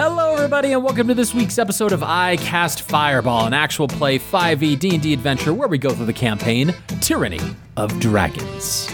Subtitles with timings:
[0.00, 4.16] Hello, everybody, and welcome to this week's episode of I Cast Fireball, an actual play
[4.16, 7.40] 5e D&D adventure where we go through the campaign Tyranny
[7.76, 8.88] of Dragons.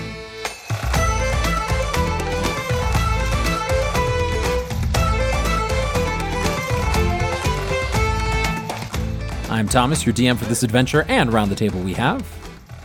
[9.50, 12.22] I'm Thomas, your DM for this adventure, and around the table we have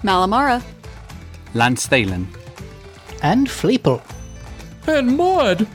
[0.03, 0.61] Malamara.
[1.53, 2.25] Lance Thalen.
[3.23, 4.01] And Fleeple.
[4.87, 5.65] and Mud.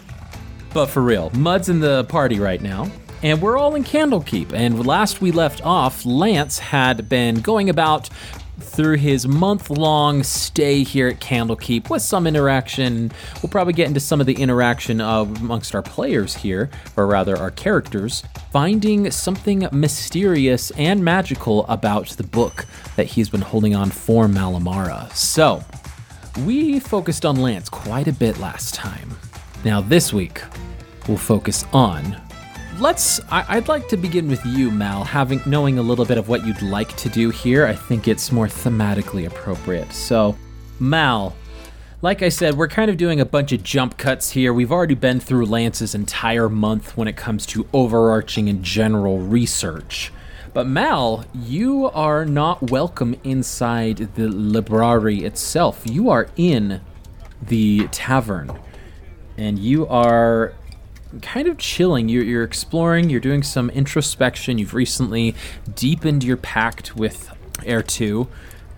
[0.74, 2.90] But for real, Mud's in the party right now,
[3.22, 4.52] and we're all in Candlekeep.
[4.52, 8.10] And last we left off, Lance had been going about
[8.58, 13.12] through his month long stay here at Candlekeep with some interaction.
[13.40, 17.36] We'll probably get into some of the interaction of amongst our players here, or rather
[17.36, 22.66] our characters, finding something mysterious and magical about the book
[22.96, 25.12] that he's been holding on for Malamara.
[25.12, 25.62] So,
[26.44, 29.16] we focused on Lance quite a bit last time.
[29.64, 30.42] Now, this week,
[31.08, 32.20] we'll focus on.
[32.78, 33.20] Let's.
[33.30, 36.44] I, I'd like to begin with you, Mal, having knowing a little bit of what
[36.44, 37.66] you'd like to do here.
[37.66, 39.92] I think it's more thematically appropriate.
[39.92, 40.36] So,
[40.80, 41.36] Mal,
[42.02, 44.52] like I said, we're kind of doing a bunch of jump cuts here.
[44.52, 50.12] We've already been through Lance's entire month when it comes to overarching and general research.
[50.52, 55.82] But Mal, you are not welcome inside the library itself.
[55.84, 56.80] You are in
[57.40, 58.52] the tavern,
[59.38, 60.52] and you are
[61.20, 62.08] kind of chilling.
[62.08, 63.10] You're, you're exploring.
[63.10, 64.58] You're doing some introspection.
[64.58, 65.34] You've recently
[65.74, 67.30] deepened your pact with
[67.64, 68.28] Air Two,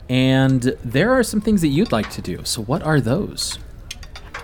[0.09, 2.45] and there are some things that you'd like to do.
[2.45, 3.59] So, what are those?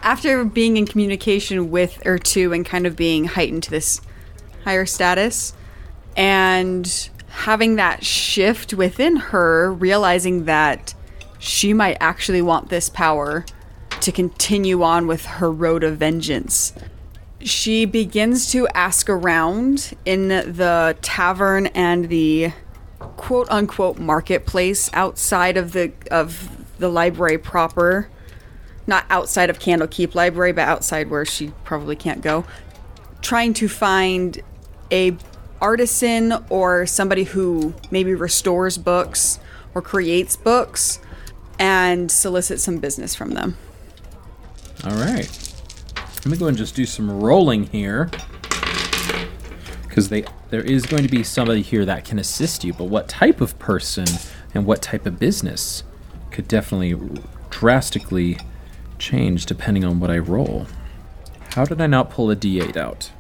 [0.03, 4.01] After being in communication with Air 2 and kind of being heightened to this
[4.65, 5.55] higher status,
[6.17, 10.95] and having that shift within her, realizing that
[11.39, 13.45] she might actually want this power
[14.01, 16.73] to continue on with her road of vengeance.
[17.45, 22.53] She begins to ask around in the tavern and the
[22.99, 26.49] quote unquote marketplace outside of the of
[26.79, 28.09] the library proper
[28.87, 32.45] not outside of Candlekeep Library, but outside where she probably can't go,
[33.21, 34.41] trying to find
[34.91, 35.17] a
[35.61, 39.39] artisan or somebody who maybe restores books
[39.75, 40.99] or creates books
[41.59, 43.57] and solicit some business from them.
[44.85, 45.52] All right.
[46.25, 48.11] Let me go and just do some rolling here.
[49.83, 53.09] Because they there is going to be somebody here that can assist you, but what
[53.09, 54.07] type of person
[54.55, 55.83] and what type of business
[56.31, 56.95] could definitely
[57.51, 58.39] drastically
[58.99, 60.67] change depending on what I roll.
[61.55, 63.11] How did I not pull a d8 out?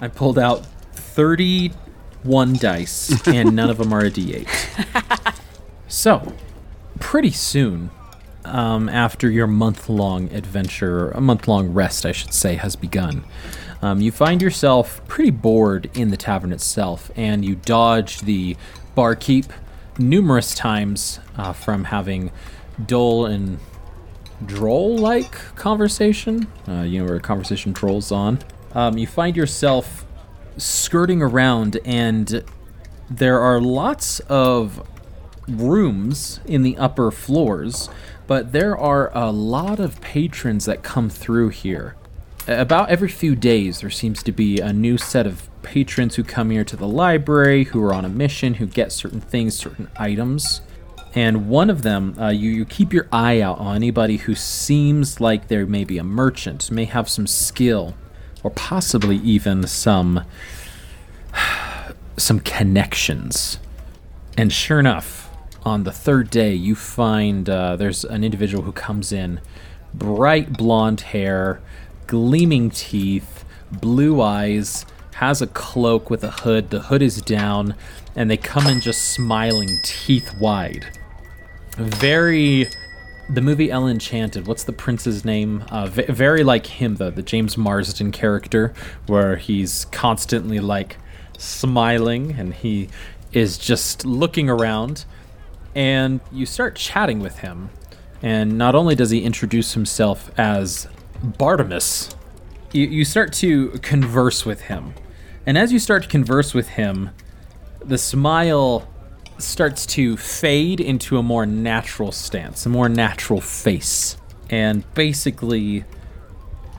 [0.00, 4.48] I pulled out 31 dice, and none of them are a d8.
[5.92, 6.32] So,
[7.00, 7.90] pretty soon,
[8.44, 13.24] um, after your month long adventure, a month long rest, I should say, has begun,
[13.82, 18.56] um, you find yourself pretty bored in the tavern itself, and you dodge the
[18.94, 19.46] barkeep
[19.98, 22.30] numerous times uh, from having
[22.86, 23.58] dull and
[24.46, 26.46] droll like conversation.
[26.68, 28.38] Uh, you know, where conversation drolls on.
[28.74, 30.06] Um, you find yourself
[30.56, 32.44] skirting around, and
[33.10, 34.86] there are lots of
[35.48, 37.88] rooms in the upper floors,
[38.32, 41.96] but there are a lot of patrons that come through here.
[42.48, 46.48] About every few days, there seems to be a new set of patrons who come
[46.48, 50.62] here to the library, who are on a mission, who get certain things, certain items.
[51.14, 55.20] And one of them, uh, you, you keep your eye out on anybody who seems
[55.20, 57.94] like they may be a merchant, may have some skill,
[58.42, 60.24] or possibly even some
[62.16, 63.58] some connections.
[64.38, 65.21] And sure enough,
[65.64, 69.40] on the third day, you find uh, there's an individual who comes in,
[69.94, 71.60] bright blonde hair,
[72.06, 74.84] gleaming teeth, blue eyes,
[75.14, 76.70] has a cloak with a hood.
[76.70, 77.74] The hood is down,
[78.16, 80.98] and they come in just smiling, teeth wide.
[81.76, 82.68] Very.
[83.30, 85.64] The movie Ella Enchanted, what's the prince's name?
[85.70, 88.74] Uh, v- very like him, though, the James Marsden character,
[89.06, 90.98] where he's constantly like
[91.38, 92.88] smiling and he
[93.32, 95.04] is just looking around.
[95.74, 97.70] And you start chatting with him.
[98.22, 100.86] And not only does he introduce himself as
[101.22, 102.14] Bartimus,
[102.72, 104.94] you, you start to converse with him.
[105.46, 107.10] And as you start to converse with him,
[107.84, 108.88] the smile
[109.38, 114.16] starts to fade into a more natural stance, a more natural face.
[114.50, 115.84] And basically,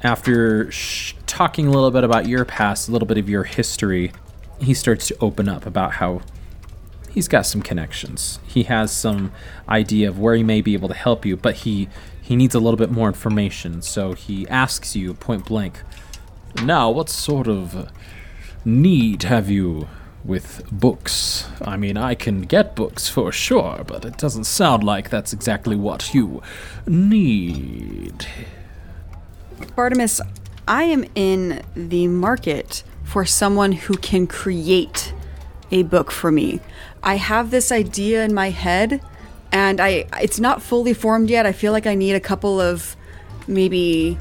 [0.03, 4.11] after sh- talking a little bit about your past, a little bit of your history,
[4.59, 6.21] he starts to open up about how
[7.13, 8.39] he's got some connections.
[8.45, 9.31] He has some
[9.69, 11.87] idea of where he may be able to help you, but he
[12.21, 13.81] he needs a little bit more information.
[13.81, 15.81] So he asks you point blank,
[16.63, 17.89] "Now, what sort of
[18.65, 19.87] need have you
[20.23, 21.47] with books?
[21.61, 25.75] I mean, I can get books for sure, but it doesn't sound like that's exactly
[25.75, 26.41] what you
[26.87, 28.25] need.
[29.75, 30.21] Bartimus,
[30.67, 35.13] I am in the market for someone who can create
[35.71, 36.61] a book for me.
[37.03, 39.01] I have this idea in my head
[39.51, 41.45] and I it's not fully formed yet.
[41.45, 42.95] I feel like I need a couple of
[43.47, 44.17] maybe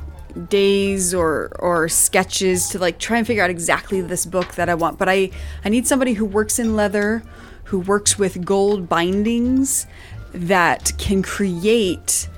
[0.49, 4.75] days or or sketches to like try and figure out exactly this book that I
[4.75, 4.99] want.
[4.99, 5.31] But I
[5.65, 7.23] I need somebody who works in leather,
[7.65, 9.87] who works with gold bindings
[10.35, 12.29] that can create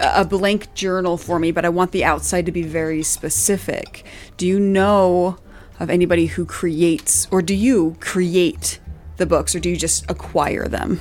[0.00, 4.04] a a blank journal for me, but I want the outside to be very specific.
[4.36, 5.38] Do you know
[5.78, 8.80] of anybody who creates or do you create
[9.16, 11.00] the books or do you just acquire them?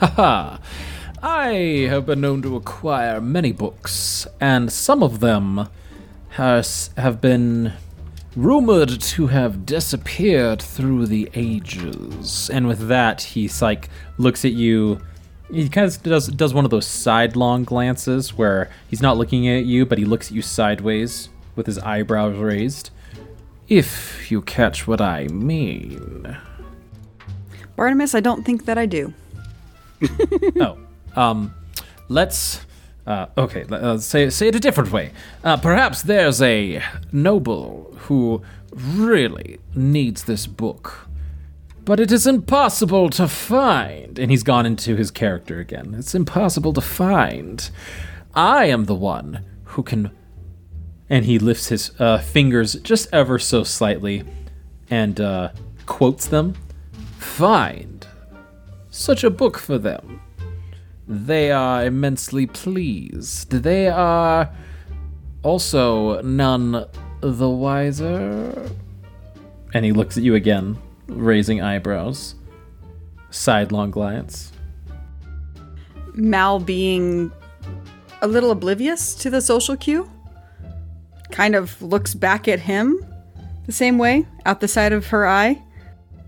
[0.00, 0.58] Haha.
[1.22, 5.68] I have been known to acquire many books, and some of them
[6.30, 7.74] has, have been
[8.34, 12.48] rumored to have disappeared through the ages.
[12.50, 15.02] And with that, he's like looks at you.
[15.52, 19.64] He kind of does does one of those sidelong glances where he's not looking at
[19.64, 22.90] you, but he looks at you sideways with his eyebrows raised.
[23.68, 26.38] If you catch what I mean.
[27.80, 29.14] Bartimus, I don't think that I do.
[30.60, 30.76] oh,
[31.16, 31.54] um,
[32.10, 32.66] let's.
[33.06, 35.12] Uh, okay, uh, say say it a different way.
[35.42, 38.42] Uh, perhaps there's a noble who
[38.74, 41.08] really needs this book,
[41.86, 44.18] but it is impossible to find.
[44.18, 45.94] And he's gone into his character again.
[45.98, 47.70] It's impossible to find.
[48.34, 50.10] I am the one who can.
[51.08, 54.22] And he lifts his uh, fingers just ever so slightly,
[54.90, 55.52] and uh,
[55.86, 56.56] quotes them.
[57.20, 58.06] Find
[58.90, 60.20] such a book for them.
[61.06, 63.50] They are immensely pleased.
[63.50, 64.50] They are
[65.42, 66.86] also none
[67.20, 68.70] the wiser.
[69.74, 70.78] And he looks at you again,
[71.08, 72.36] raising eyebrows,
[73.30, 74.52] sidelong glance.
[76.14, 77.30] Mal being
[78.22, 80.10] a little oblivious to the social cue,
[81.30, 82.98] kind of looks back at him
[83.66, 85.62] the same way, out the side of her eye.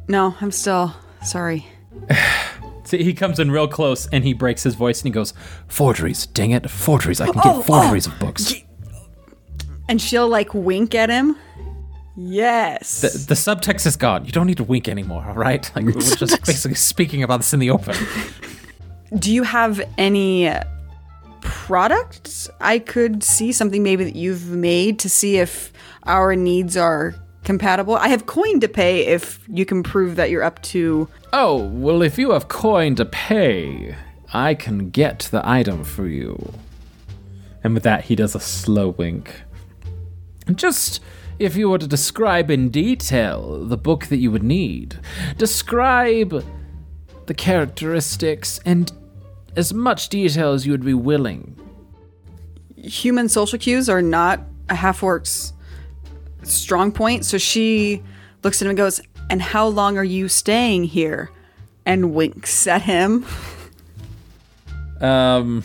[0.09, 0.95] No, I'm still
[1.25, 1.67] sorry.
[2.85, 5.33] See, he comes in real close and he breaks his voice and he goes,
[5.69, 7.21] Forgeries, dang it, forgeries.
[7.21, 8.55] I can Oh, get forgeries of oh, books.
[9.89, 11.37] And she'll like wink at him.
[12.17, 13.01] Yes.
[13.01, 14.25] The, the subtext is gone.
[14.27, 15.71] You don't need to wink anymore, all right?
[15.75, 17.97] Like, we're just basically speaking about this in the open.
[19.19, 20.53] Do you have any
[21.41, 25.73] products I could see something maybe that you've made to see if
[26.05, 27.15] our needs are
[27.45, 27.97] compatible?
[27.97, 32.03] I have coin to pay if you can prove that you're up to Oh, well,
[32.03, 33.97] if you have coin to pay,
[34.35, 36.53] I can get the item for you.
[37.65, 39.43] And with that, he does a slow wink.
[40.55, 41.01] Just
[41.39, 44.99] if you were to describe in detail the book that you would need,
[45.39, 46.45] describe
[47.27, 48.93] the characteristics and
[49.57, 51.59] as much detail as you would be willing.
[52.77, 55.53] human social cues are not a half orc's
[56.45, 57.25] strong point.
[57.25, 58.03] So she
[58.43, 59.01] looks at him and goes,
[59.31, 61.31] And how long are you staying here?
[61.85, 63.27] And winks at him.
[65.01, 65.65] Um,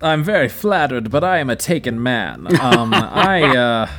[0.00, 2.46] I'm very flattered, but I am a taken man.
[2.60, 3.90] Um, I, uh,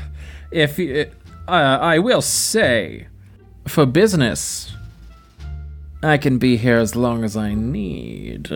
[0.51, 1.11] if you,
[1.47, 3.07] uh, I will say,
[3.67, 4.73] for business,
[6.01, 8.49] I can be here as long as I need.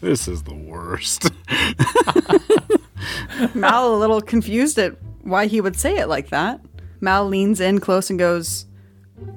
[0.00, 1.30] This is the worst.
[3.54, 6.60] Mal a little confused at why he would say it like that.
[7.00, 8.66] Mal leans in close and goes,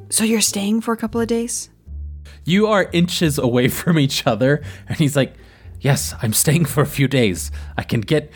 [0.10, 1.70] So you're staying for a couple of days?
[2.46, 5.36] You are inches away from each other, and he's like,
[5.80, 7.52] Yes, I'm staying for a few days.
[7.78, 8.32] I can get.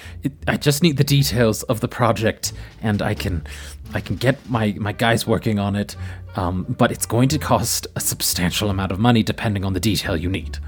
[0.48, 2.51] I just need the details of the project,
[2.82, 3.48] and I can,
[3.94, 5.96] I can get my my guys working on it.
[6.36, 10.18] Um, but it's going to cost a substantial amount of money, depending on the detail
[10.18, 10.60] you need.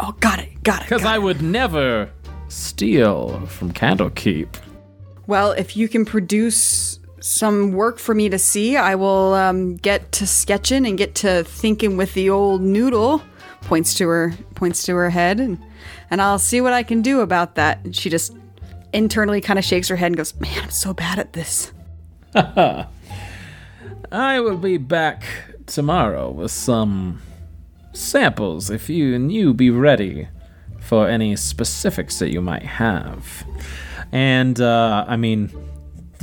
[0.00, 0.84] Oh, got it, got it.
[0.86, 1.22] Because I it.
[1.22, 2.10] would never
[2.48, 4.48] steal from Candlekeep.
[5.26, 10.12] Well, if you can produce some work for me to see, I will um, get
[10.12, 13.22] to sketching and get to thinking with the old noodle.
[13.62, 15.58] Points to her, points to her head, and
[16.08, 17.84] and I'll see what I can do about that.
[17.84, 18.36] And she just
[18.92, 21.72] internally kind of shakes her head and goes, "Man, I'm so bad at this."
[22.34, 22.86] I
[24.38, 25.24] will be back
[25.66, 27.20] tomorrow with some
[27.92, 30.28] samples if you and you be ready
[30.78, 33.44] for any specifics that you might have.
[34.12, 35.50] And uh, I mean,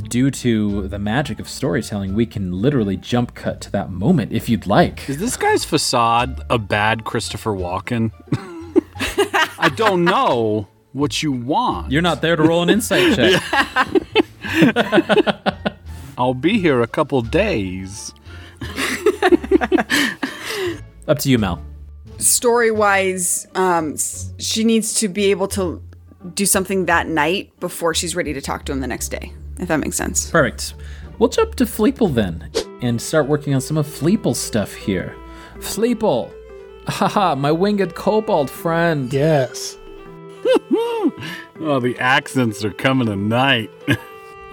[0.08, 4.48] due to the magic of storytelling, we can literally jump cut to that moment if
[4.48, 5.08] you'd like.
[5.08, 8.12] Is this guy's facade a bad Christopher Walken?
[9.58, 11.90] I don't know what you want.
[11.90, 13.42] You're not there to roll an insight check.
[16.18, 18.14] I'll be here a couple days.
[21.06, 21.62] Up to you, Mel.
[22.18, 23.96] Story wise, um,
[24.38, 25.82] she needs to be able to
[26.34, 29.68] do something that night before she's ready to talk to him the next day, if
[29.68, 30.30] that makes sense.
[30.30, 30.74] Perfect.
[31.18, 32.50] We'll jump to Fleeple then
[32.80, 35.14] and start working on some of Fleeple's stuff here.
[35.56, 36.32] Fleeple!
[36.86, 39.12] Haha, my winged kobold friend.
[39.12, 39.78] Yes.
[41.60, 43.70] Oh, the accents are coming tonight.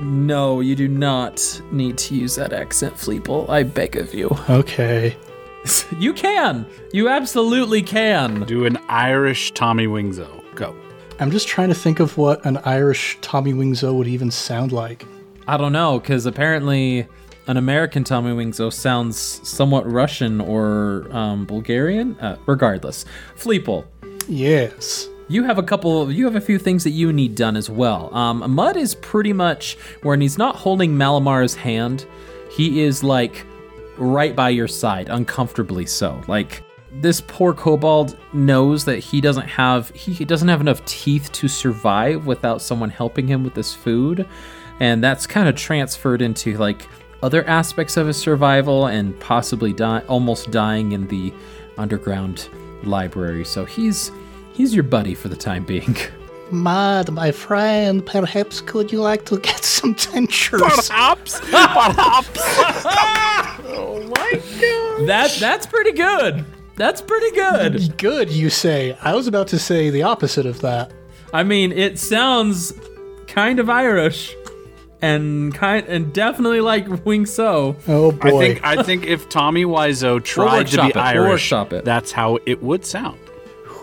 [0.02, 3.48] No, you do not need to use that accent, Fleeple.
[3.50, 4.36] I beg of you.
[4.50, 5.16] Okay.
[6.00, 6.66] You can!
[6.92, 8.44] You absolutely can!
[8.46, 10.44] Do an Irish Tommy Wingzo.
[10.56, 10.76] Go.
[11.22, 15.06] I'm just trying to think of what an Irish Tommy Wiseau would even sound like.
[15.48, 17.08] I don't know, because apparently
[17.46, 22.20] an American Tommy Wiseau sounds somewhat Russian or um, Bulgarian.
[22.20, 23.06] Uh, regardless,
[23.38, 23.86] Fleeple,
[24.28, 25.08] Yes.
[25.28, 26.12] you have a couple.
[26.12, 28.12] You have a few things that you need done as well.
[28.16, 32.08] Um, Mud is pretty much when he's not holding Malamar's hand,
[32.50, 33.46] he is like
[33.98, 36.20] right by your side, uncomfortably so.
[36.28, 36.64] Like
[36.94, 41.48] this poor kobold knows that he doesn't have he, he doesn't have enough teeth to
[41.48, 44.28] survive without someone helping him with this food,
[44.80, 46.88] and that's kind of transferred into like
[47.24, 51.34] other aspects of his survival and possibly die, almost dying in the
[51.78, 52.50] underground
[52.84, 53.46] library.
[53.46, 54.12] So he's
[54.54, 55.96] he's your buddy for the time being.
[56.52, 60.90] Mud, my friend, perhaps could you like to get some dentures?
[60.90, 61.40] Perhaps.
[61.50, 62.42] Perhaps.
[63.64, 65.08] Oh my god!
[65.08, 66.46] That that's pretty good.
[66.76, 67.98] That's pretty good.
[67.98, 68.98] Good, you say.
[69.02, 70.92] I was about to say the opposite of that.
[71.34, 72.74] I mean, it sounds
[73.28, 74.36] kind of Irish,
[75.02, 77.76] and kind and definitely like Wing So.
[77.88, 78.28] Oh boy.
[78.28, 80.96] I think I think if Tommy Wiseau tried to be it.
[80.96, 81.86] We'll Irish, it.
[81.86, 83.20] that's how it would sound.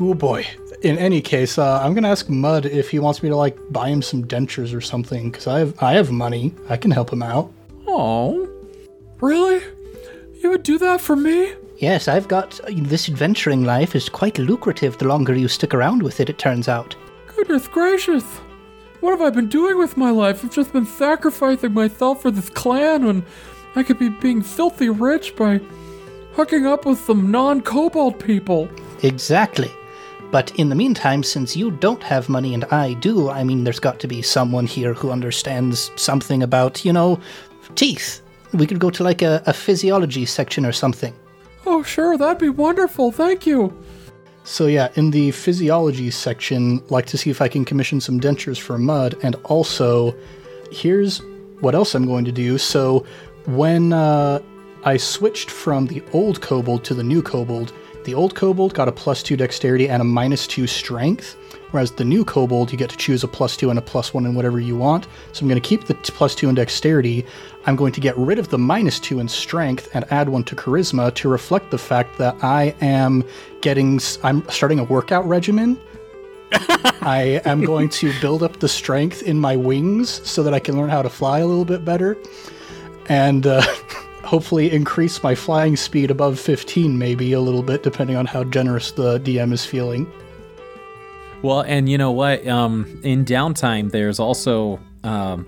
[0.01, 0.47] oh boy.
[0.83, 3.89] In any case, uh, I'm gonna ask Mud if he wants me to like buy
[3.89, 6.55] him some dentures or something, because I have I have money.
[6.69, 7.53] I can help him out.
[7.87, 8.49] Oh,
[9.21, 9.61] really?
[10.41, 11.53] You would do that for me?
[11.79, 16.03] Yes, I've got uh, this adventuring life is quite lucrative the longer you stick around
[16.03, 16.97] with it, it turns out.
[17.29, 18.25] Goodness gracious!
[18.99, 20.45] What have I been doing with my life?
[20.45, 23.25] I've just been sacrificing myself for this clan when
[23.77, 25.61] I could be being filthy rich by
[26.33, 28.69] hooking up with some non kobold people.
[29.05, 29.71] Exactly.
[30.33, 33.79] But in the meantime, since you don't have money and I do, I mean, there's
[33.79, 37.21] got to be someone here who understands something about, you know,
[37.77, 38.21] teeth.
[38.53, 41.15] We could go to like a, a physiology section or something.
[41.71, 43.13] Oh, sure, that'd be wonderful.
[43.13, 43.79] Thank you.
[44.43, 48.59] So yeah, in the physiology section, like to see if I can commission some dentures
[48.59, 50.17] for Mud, and also,
[50.73, 51.21] here's
[51.61, 52.57] what else I'm going to do.
[52.57, 53.05] So
[53.45, 54.41] when uh,
[54.85, 57.75] I switched from the old kobold to the new kobold,
[58.07, 61.37] the old kobold got a plus two dexterity and a minus two strength,
[61.71, 64.27] whereas the new kobold you get to choose a plus two and a plus one
[64.27, 65.07] and whatever you want.
[65.33, 67.25] So I'm going to keep the plus two in dexterity.
[67.67, 70.57] I'm going to get rid of the minus two in strength and add one to
[70.57, 73.25] charisma to reflect the fact that I am
[73.61, 75.79] getting s- I'm starting a workout regimen.
[77.03, 80.79] I am going to build up the strength in my wings so that I can
[80.79, 82.17] learn how to fly a little bit better,
[83.07, 83.61] and uh,
[84.25, 88.93] hopefully increase my flying speed above 15, maybe a little bit, depending on how generous
[88.93, 90.11] the DM is feeling.
[91.43, 92.47] Well, and you know what?
[92.49, 95.47] Um, in downtime, there's also um,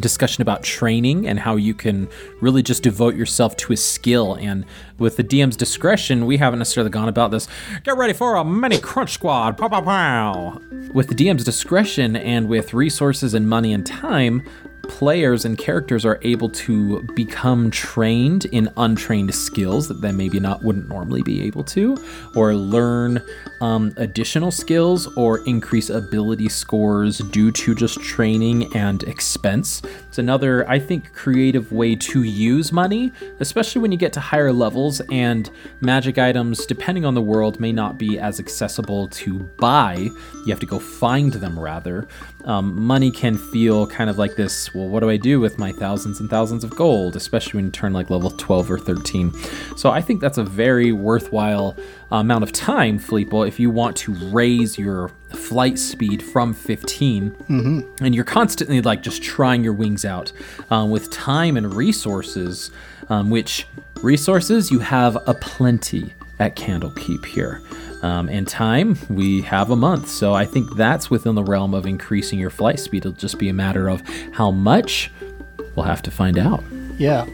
[0.00, 2.08] discussion about training and how you can
[2.40, 4.34] really just devote yourself to a skill.
[4.34, 4.64] And
[4.98, 7.46] with the DM's discretion, we haven't necessarily gone about this.
[7.84, 9.56] Get ready for a mini crunch squad.
[9.56, 10.60] Pow, pow, pow.
[10.94, 14.42] With the DM's discretion and with resources and money and time,
[14.82, 20.62] players and characters are able to become trained in untrained skills that they maybe not
[20.62, 21.96] wouldn't normally be able to,
[22.34, 23.22] or learn
[23.60, 29.82] um, additional skills or increase ability scores due to just training and expense.
[30.08, 34.52] It's another, I think, creative way to use money, especially when you get to higher
[34.52, 39.94] levels and magic items, depending on the world, may not be as accessible to buy.
[39.94, 42.08] You have to go find them rather.
[42.44, 45.72] Um, money can feel kind of like this well, what do I do with my
[45.72, 49.32] thousands and thousands of gold, especially when you turn like level 12 or 13?
[49.76, 51.76] So I think that's a very worthwhile
[52.10, 57.36] amount of time, Fleeple, if you want to raise your flight speed from 15
[58.00, 60.32] and you're constantly like just trying your wings out
[60.70, 62.70] um, with time and resources,
[63.08, 63.66] um, which
[64.02, 67.62] resources you have a plenty at Candlekeep here.
[68.02, 70.08] Um, and time, we have a month.
[70.08, 73.04] So I think that's within the realm of increasing your flight speed.
[73.04, 74.02] It'll just be a matter of
[74.32, 75.10] how much
[75.76, 76.64] we'll have to find out.
[76.98, 77.26] Yeah.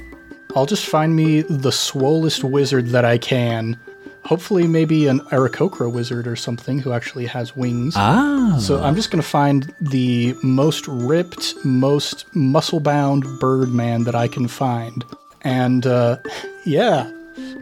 [0.54, 3.78] I'll just find me the swollest wizard that I can.
[4.26, 7.94] hopefully maybe an Aarakocra wizard or something who actually has wings.
[7.96, 8.56] Ah.
[8.60, 14.14] So I'm just going to find the most ripped, most muscle bound bird man that
[14.16, 15.04] I can find.
[15.42, 16.18] And uh,
[16.64, 17.10] yeah,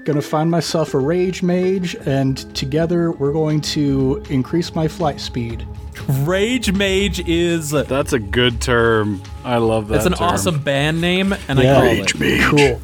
[0.05, 5.21] going to find myself a rage mage, and together we're going to increase my flight
[5.21, 5.67] speed.
[6.09, 7.71] Rage Mage is.
[7.71, 9.23] That's a good term.
[9.45, 9.97] I love that.
[9.97, 10.29] It's an term.
[10.29, 11.71] awesome band name, and Yeah.
[11.71, 12.43] I call Rage it.
[12.51, 12.81] Cool.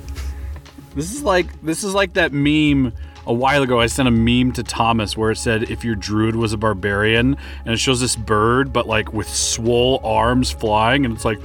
[0.95, 2.93] This is like this is like that meme
[3.27, 3.81] a while ago.
[3.81, 7.37] I sent a meme to Thomas where it said if your druid was a barbarian,
[7.65, 11.39] and it shows this bird, but like with swole arms flying, and it's like,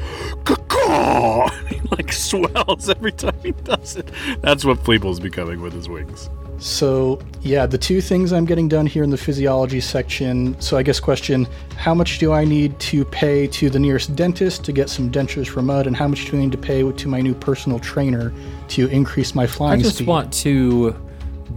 [0.45, 4.09] caw He like swells every time he does it.
[4.41, 6.29] That's what Fleeple's becoming with his wings.
[6.57, 10.59] So, yeah, the two things I'm getting done here in the physiology section.
[10.61, 14.63] So, I guess, question how much do I need to pay to the nearest dentist
[14.65, 17.07] to get some dentures for mud, and how much do I need to pay to
[17.07, 18.31] my new personal trainer
[18.69, 19.79] to increase my flying.
[19.79, 19.85] speed?
[19.85, 20.07] I just speed?
[20.07, 20.95] want to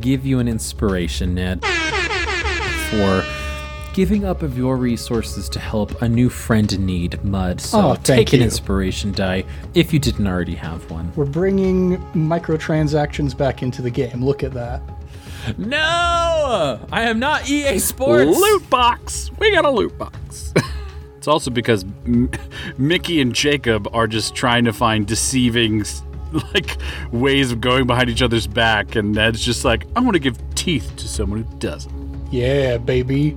[0.01, 1.65] give you an inspiration, Ned,
[2.91, 3.25] for
[3.95, 7.61] giving up of your resources to help a new friend in need, Mud.
[7.61, 8.45] So Oh, take an you.
[8.45, 11.13] inspiration die if you didn't already have one.
[11.17, 14.25] We're bringing microtransactions back into the game.
[14.25, 14.83] Look at that.
[15.57, 16.79] No!
[16.93, 18.39] I am not EA Sports!
[18.39, 19.31] Loot box.
[19.39, 20.53] We got a loot box.
[21.17, 22.31] it's also because M-
[22.77, 26.03] Mickey and Jacob are just trying to find deceiving s-
[26.55, 26.77] like
[27.13, 30.37] ways of going behind each other's back and Ned's just like I want to give
[30.55, 32.29] teeth to someone who doesn't.
[32.33, 33.37] Yeah, baby.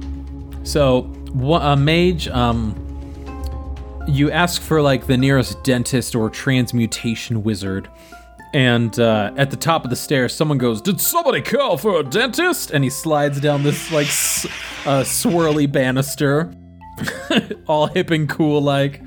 [0.63, 2.75] So, wha- a mage, um,
[4.07, 7.88] you ask for like the nearest dentist or transmutation wizard,
[8.53, 12.03] and uh, at the top of the stairs, someone goes, "Did somebody call for a
[12.03, 14.45] dentist?" And he slides down this like s-
[14.86, 16.51] uh, swirly banister,
[17.67, 19.01] all hip and cool like,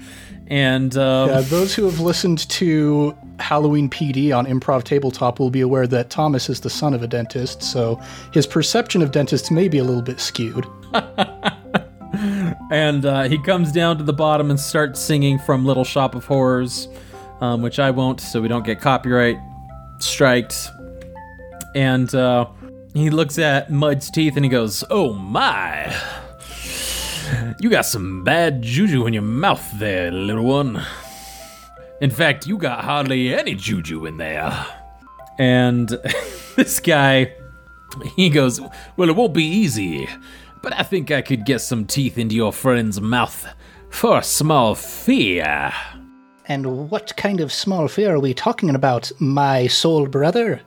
[0.47, 5.61] and um, Uh, those who have listened to Halloween PD on Improv Tabletop will be
[5.61, 8.01] aware that Thomas is the son of a dentist, so
[8.33, 10.67] his perception of dentists may be a little bit skewed.
[12.71, 16.25] and uh, he comes down to the bottom and starts singing from Little Shop of
[16.25, 16.89] Horrors,
[17.41, 19.39] um, which I won't, so we don't get copyright
[19.99, 20.69] striked.
[21.75, 22.47] And uh,
[22.95, 25.93] he looks at Mud's teeth and he goes, "Oh my,
[27.59, 30.85] you got some bad juju in your mouth there, little one.
[32.01, 34.67] In fact, you got hardly any juju in there."
[35.39, 35.89] And
[36.57, 37.35] this guy,
[38.17, 38.61] he goes,
[38.97, 40.09] Well, it won't be easy,
[40.63, 43.47] but I think I could get some teeth into your friend's mouth
[43.91, 45.41] for a small fee.
[46.47, 50.61] And what kind of small fee are we talking about, my soul brother?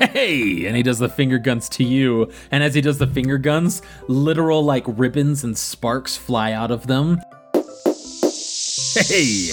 [0.00, 0.66] Hey!
[0.66, 2.30] And he does the finger guns to you.
[2.50, 6.86] And as he does the finger guns, literal like ribbons and sparks fly out of
[6.86, 7.20] them.
[8.94, 9.50] Hey!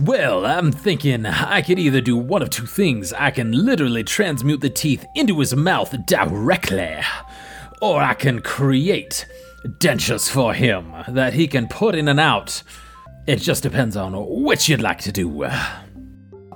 [0.00, 3.12] Well, I'm thinking I could either do one of two things.
[3.12, 6.96] I can literally transmute the teeth into his mouth directly,
[7.82, 9.26] or I can create
[9.78, 12.62] dentures for him that he can put in and out.
[13.26, 15.44] It just depends on which you'd like to do.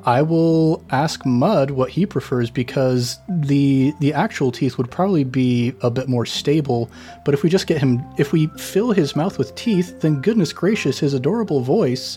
[0.06, 5.74] I will ask Mud what he prefers because the the actual teeth would probably be
[5.82, 6.90] a bit more stable.
[7.26, 10.54] But if we just get him, if we fill his mouth with teeth, then goodness
[10.54, 12.16] gracious, his adorable voice,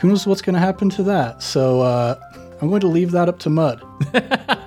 [0.00, 1.42] who knows what's going to happen to that?
[1.42, 2.18] So uh,
[2.60, 3.82] I'm going to leave that up to Mud.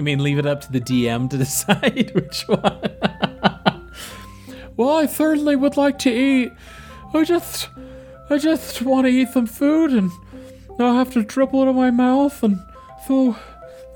[0.00, 2.62] You mean leave it up to the DM to decide which one?
[4.78, 6.52] well, I certainly would like to eat.
[7.12, 7.68] I just,
[8.30, 10.10] I just want to eat some food, and
[10.78, 12.60] I'll have to dribble it in my mouth, and
[13.06, 13.36] so,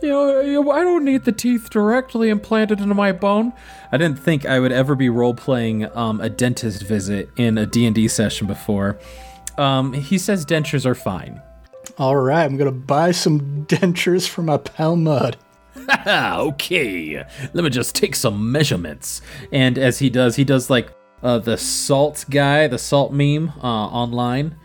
[0.03, 3.55] you know, I don't need the teeth directly implanted into my bone.
[3.91, 7.65] I didn't think I would ever be role playing um, a dentist visit in a
[7.65, 8.99] D and D session before.
[9.59, 11.41] Um, he says dentures are fine.
[11.99, 15.37] All right, I'm to buy some dentures for my pal Mud.
[15.89, 17.25] Ah, okay.
[17.53, 19.23] Let me just take some measurements.
[19.53, 20.91] And as he does, he does like
[21.23, 24.57] uh, the salt guy, the salt meme uh, online.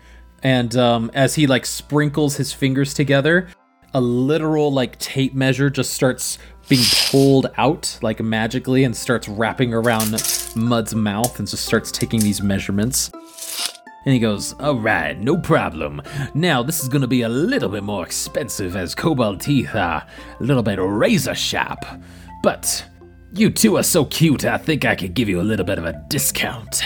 [0.42, 3.48] And um, as he like sprinkles his fingers together,
[3.92, 9.74] a literal like tape measure just starts being pulled out like magically and starts wrapping
[9.74, 10.12] around
[10.54, 13.10] Mud's mouth and just starts taking these measurements.
[14.04, 16.00] And he goes, Alright, no problem.
[16.34, 20.06] Now, this is gonna be a little bit more expensive as kobold teeth are
[20.38, 21.84] a little bit razor sharp.
[22.42, 22.84] But
[23.32, 25.84] you two are so cute, I think I could give you a little bit of
[25.84, 26.82] a discount.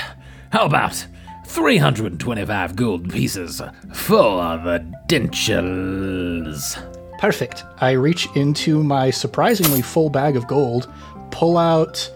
[0.51, 1.07] How about
[1.47, 6.77] 325 gold pieces for the dentures?
[7.19, 7.65] Perfect.
[7.79, 10.93] I reach into my surprisingly full bag of gold,
[11.31, 12.11] pull out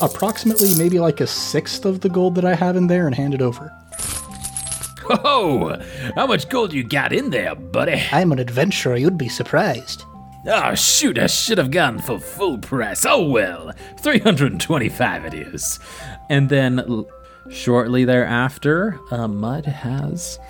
[0.00, 3.34] approximately maybe like a sixth of the gold that I have in there, and hand
[3.34, 3.72] it over.
[5.18, 5.78] Ho!
[6.14, 8.02] How much gold you got in there, buddy?
[8.12, 10.04] I'm an adventurer, you'd be surprised.
[10.46, 13.06] Oh, shoot, I should have gone for full price.
[13.06, 15.78] Oh, well, 325 it is.
[16.28, 17.06] And then l-
[17.48, 20.40] shortly thereafter, uh, Mud has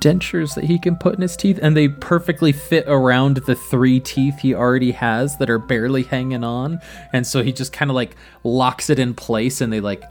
[0.00, 3.98] dentures that he can put in his teeth, and they perfectly fit around the three
[3.98, 6.78] teeth he already has that are barely hanging on.
[7.12, 8.14] And so he just kind of like
[8.44, 10.02] locks it in place and they like,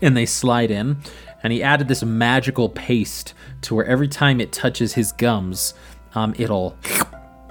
[0.00, 0.98] and they slide in.
[1.44, 5.74] And he added this magical paste to where every time it touches his gums,
[6.14, 6.76] um, it'll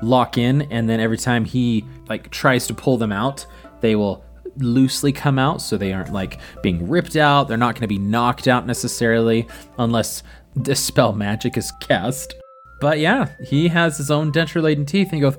[0.01, 0.63] lock in.
[0.63, 3.45] And then every time he like tries to pull them out,
[3.81, 4.25] they will
[4.57, 7.47] loosely come out so they aren't like being ripped out.
[7.47, 10.23] They're not going to be knocked out necessarily unless
[10.61, 12.35] dispel magic is cast.
[12.81, 15.37] But yeah, he has his own denture laden teeth and he goes,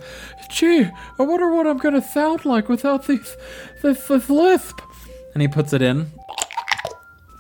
[0.48, 0.84] Gee,
[1.18, 3.16] I wonder what I'm going to sound like without the,
[3.82, 4.80] the, the lisp.
[5.34, 6.10] And he puts it in.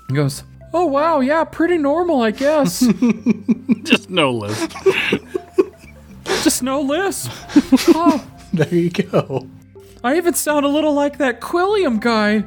[0.08, 0.42] He goes,
[0.76, 2.80] Oh wow, yeah, pretty normal, I guess.
[3.84, 4.72] Just no lisp.
[6.42, 7.30] Just no lisp.
[7.94, 9.46] Oh, There you go.
[10.02, 12.44] I even sound a little like that Quilliam guy.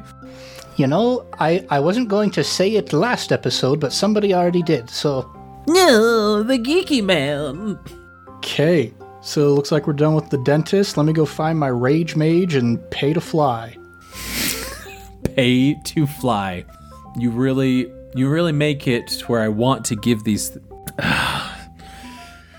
[0.76, 4.90] You know, I, I wasn't going to say it last episode, but somebody already did,
[4.90, 5.28] so.
[5.66, 7.78] No, the geeky man.
[8.36, 10.96] Okay, so it looks like we're done with the dentist.
[10.96, 13.76] Let me go find my rage mage and pay to fly.
[15.24, 16.64] Pay to fly.
[17.16, 20.50] You really, you really make it to where I want to give these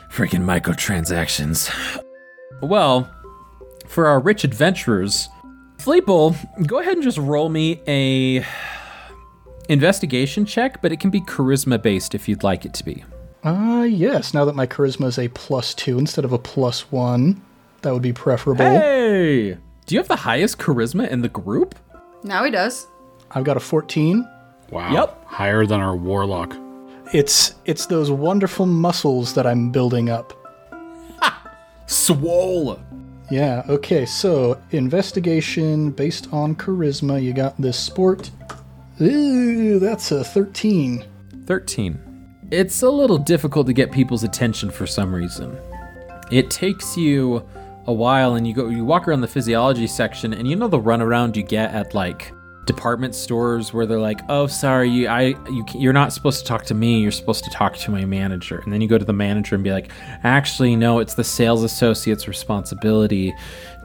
[0.09, 1.69] freaking microtransactions.
[2.61, 3.09] Well,
[3.87, 5.29] for our rich adventurers,
[5.77, 8.45] Fleeple, go ahead and just roll me a
[9.69, 13.03] investigation check, but it can be charisma based if you'd like it to be.
[13.43, 17.41] Ah, yes, now that my charisma is a plus two instead of a plus one,
[17.81, 18.65] that would be preferable.
[18.65, 21.75] Hey, do you have the highest charisma in the group?
[22.23, 22.87] Now he does.
[23.31, 24.27] I've got a 14.
[24.71, 24.93] Wow.
[24.93, 25.25] Yep.
[25.25, 26.55] Higher than our warlock.
[27.13, 30.33] It's it's those wonderful muscles that I'm building up.
[31.87, 32.79] Swole.
[33.31, 38.31] Yeah, okay, so investigation based on charisma, you got this sport.
[39.01, 41.05] Ooh, that's a 13.
[41.45, 42.37] 13.
[42.51, 45.57] It's a little difficult to get people's attention for some reason.
[46.31, 47.47] It takes you
[47.85, 50.79] a while and you go you walk around the physiology section and you know the
[50.79, 52.31] runaround you get at like
[52.69, 56.65] department stores where they're like, "Oh, sorry, you, I, you, you're not supposed to talk
[56.65, 57.01] to me.
[57.01, 59.63] You're supposed to talk to my manager." And then you go to the manager and
[59.63, 59.91] be like,
[60.23, 63.33] "Actually, no, it's the sales associate's responsibility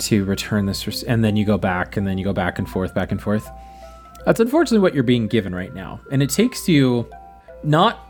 [0.00, 2.68] to return this." res-" And then you go back and then you go back and
[2.68, 3.48] forth, back and forth.
[4.26, 6.00] That's unfortunately what you're being given right now.
[6.10, 7.08] And it takes you
[7.62, 8.06] not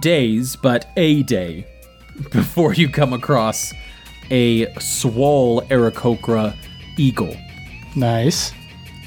[0.00, 1.66] days, but a day
[2.32, 3.72] before you come across
[4.30, 6.56] a swole Aarakocra
[6.98, 7.36] eagle.
[7.94, 8.52] Nice.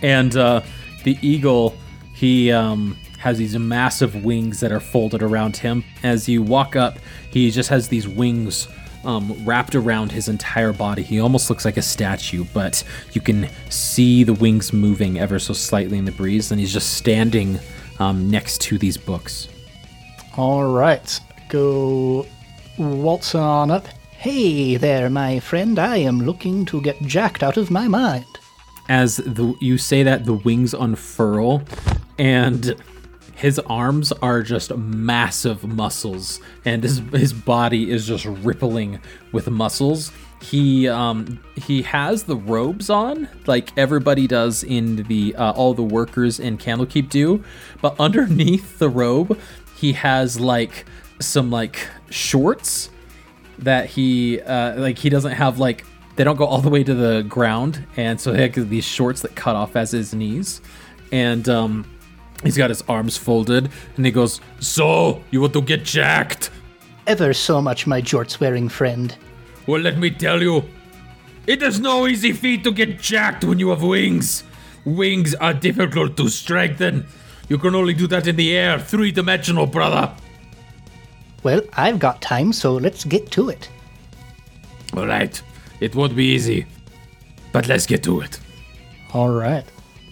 [0.01, 0.61] And uh,
[1.03, 1.75] the eagle,
[2.13, 5.83] he um, has these massive wings that are folded around him.
[6.03, 6.99] As you walk up,
[7.31, 8.67] he just has these wings
[9.03, 11.03] um, wrapped around his entire body.
[11.03, 12.83] He almost looks like a statue, but
[13.13, 16.51] you can see the wings moving ever so slightly in the breeze.
[16.51, 17.59] And he's just standing
[17.99, 19.47] um, next to these books.
[20.37, 22.25] All right, go
[22.77, 23.87] waltz on up.
[24.11, 25.79] Hey there, my friend.
[25.79, 28.38] I am looking to get jacked out of my mind.
[28.89, 31.63] As the you say that the wings unfurl
[32.17, 32.75] and
[33.35, 38.99] his arms are just massive muscles and his his body is just rippling
[39.31, 40.11] with muscles.
[40.41, 45.83] He um he has the robes on like everybody does in the uh, all the
[45.83, 47.43] workers in candlekeep do
[47.81, 49.37] but underneath the robe
[49.75, 50.85] he has like
[51.19, 52.89] some like shorts
[53.57, 55.85] that he uh, like he doesn't have like
[56.19, 59.21] they don't go all the way to the ground and so he has these shorts
[59.21, 60.59] that cut off as his knees.
[61.13, 61.89] And um
[62.43, 66.51] he's got his arms folded and he goes so you want to get jacked?
[67.07, 69.15] Ever so much, my jorts wearing friend.
[69.65, 70.65] well let me tell you
[71.47, 74.43] it is no easy feat to get jacked when you have wings.
[74.83, 77.05] Wings are difficult to strengthen.
[77.47, 80.11] You can only do that in the air three-dimensional brother.
[81.43, 83.69] Well, I've got time, so let's get to it.
[84.97, 85.41] all right
[85.79, 86.65] it won't be easy
[87.51, 88.39] but let's get to it
[89.13, 89.65] All right.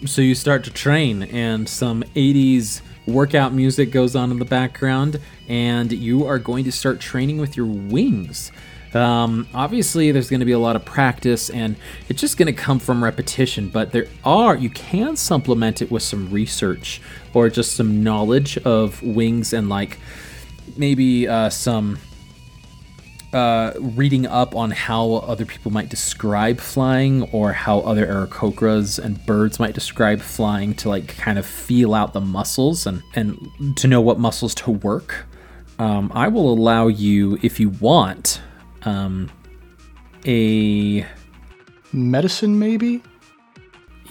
[0.06, 5.20] So you start to train, and some 80s workout music goes on in the background,
[5.48, 8.50] and you are going to start training with your wings.
[8.94, 11.76] Um, obviously, there's going to be a lot of practice, and
[12.08, 13.68] it's just going to come from repetition.
[13.68, 17.00] But there are you can supplement it with some research
[17.34, 19.98] or just some knowledge of wings and like
[20.76, 21.98] maybe uh, some
[23.32, 29.24] uh, reading up on how other people might describe flying or how other Aarakocras and
[29.26, 33.86] birds might describe flying to like kind of feel out the muscles and, and to
[33.86, 35.26] know what muscles to work.
[35.78, 38.40] Um, I will allow you, if you want,
[38.82, 39.30] um,
[40.26, 41.06] a
[41.92, 43.02] Medicine, maybe?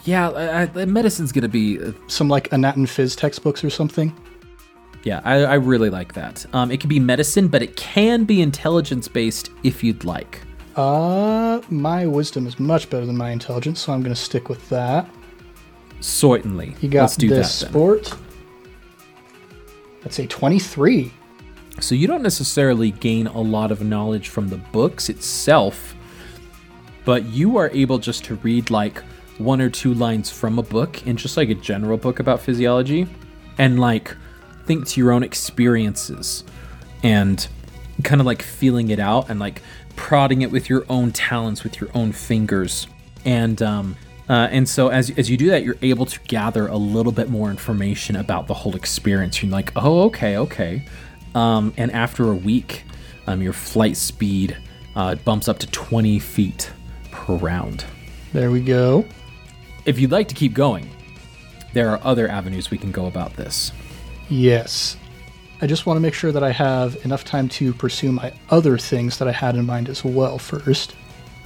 [0.04, 0.30] yeah.
[0.30, 4.16] I, I, medicine's gonna be uh, Some like Anat and Phys textbooks or something?
[5.08, 5.22] Yeah.
[5.24, 6.46] I, I really like that.
[6.54, 10.42] Um, it can be medicine, but it can be intelligence based if you'd like.
[10.76, 14.68] Uh, my wisdom is much better than my intelligence, so I'm going to stick with
[14.70, 15.10] that.
[16.02, 16.76] Certainly.
[16.82, 17.72] You got Let's do this that then.
[17.72, 18.14] sport.
[20.04, 21.12] That's a 23.
[21.80, 25.96] So you don't necessarily gain a lot of knowledge from the books itself,
[27.06, 29.02] but you are able just to read like
[29.38, 33.08] one or two lines from a book in just like a general book about physiology
[33.58, 34.16] and like
[34.68, 36.44] think to your own experiences
[37.04, 37.48] and
[38.04, 39.62] kind of like feeling it out and like
[39.96, 42.88] prodding it with your own talents with your own fingers.
[43.26, 43.96] And um
[44.30, 47.30] uh, and so as, as you do that you're able to gather a little bit
[47.30, 49.42] more information about the whole experience.
[49.42, 50.86] You're like oh okay okay.
[51.34, 52.84] Um, and after a week
[53.26, 54.58] um, your flight speed
[54.96, 56.72] uh, bumps up to 20 feet
[57.12, 57.86] per round.
[58.34, 59.06] There we go.
[59.86, 60.90] if you'd like to keep going
[61.74, 63.72] there are other avenues we can go about this
[64.30, 64.98] Yes.
[65.62, 68.78] I just want to make sure that I have enough time to pursue my other
[68.78, 70.96] things that I had in mind as well first.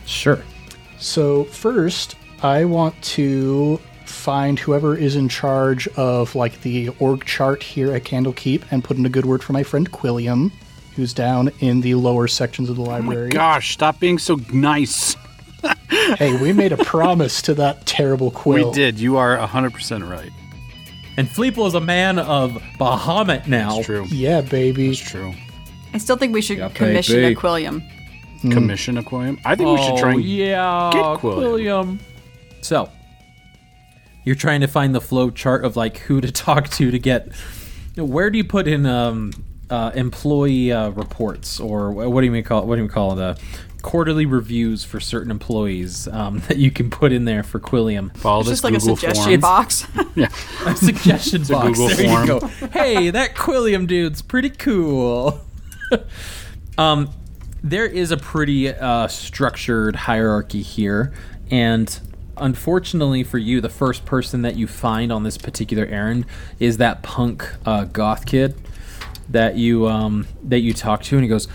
[0.05, 0.43] sure
[0.97, 7.63] So, first, I want to find whoever is in charge of like the org chart
[7.63, 10.51] here at Candlekeep and put in a good word for my friend Quilliam,
[10.95, 13.29] who's down in the lower sections of the oh library.
[13.29, 15.15] Gosh, stop being so nice.
[15.89, 18.69] Hey, we made a promise to that terrible Quill.
[18.69, 18.99] We did.
[18.99, 20.31] You are 100% right.
[21.17, 24.05] And Fleeple is a man of Bahamut now It's true.
[24.09, 24.89] Yeah, baby.
[24.89, 25.33] It's true.
[25.93, 27.33] I still think we should Yeah, commission baby.
[27.33, 27.83] a Quilliam.
[28.51, 29.37] Commission Aquarium.
[29.45, 31.19] I think we should try Oh, and yeah, get Quilliam.
[31.43, 31.99] Quilliam.
[32.61, 32.89] So,
[34.23, 37.31] you're trying to find the flow chart of like who to talk to to get.
[37.95, 39.31] Where do you put in um,
[39.69, 42.65] uh, employee uh, reports or what do you mean call it?
[42.65, 43.37] what do you call the
[43.81, 48.15] quarterly reviews for certain employees um, that you can put in there for Quilliam?
[48.17, 49.41] follow It's this just like Google a suggestion form.
[49.41, 49.87] box.
[50.15, 50.27] Yeah,
[50.65, 51.77] a suggestion a box.
[51.77, 52.27] Google there form.
[52.27, 52.67] you go.
[52.67, 55.41] Hey, that Quilliam dude's pretty cool.
[56.77, 57.09] um,
[57.63, 61.13] there is a pretty uh, structured hierarchy here,
[61.49, 61.99] and
[62.37, 66.25] unfortunately for you, the first person that you find on this particular errand
[66.59, 68.55] is that punk uh, goth kid
[69.29, 71.47] that you um, that you talk to, and he goes,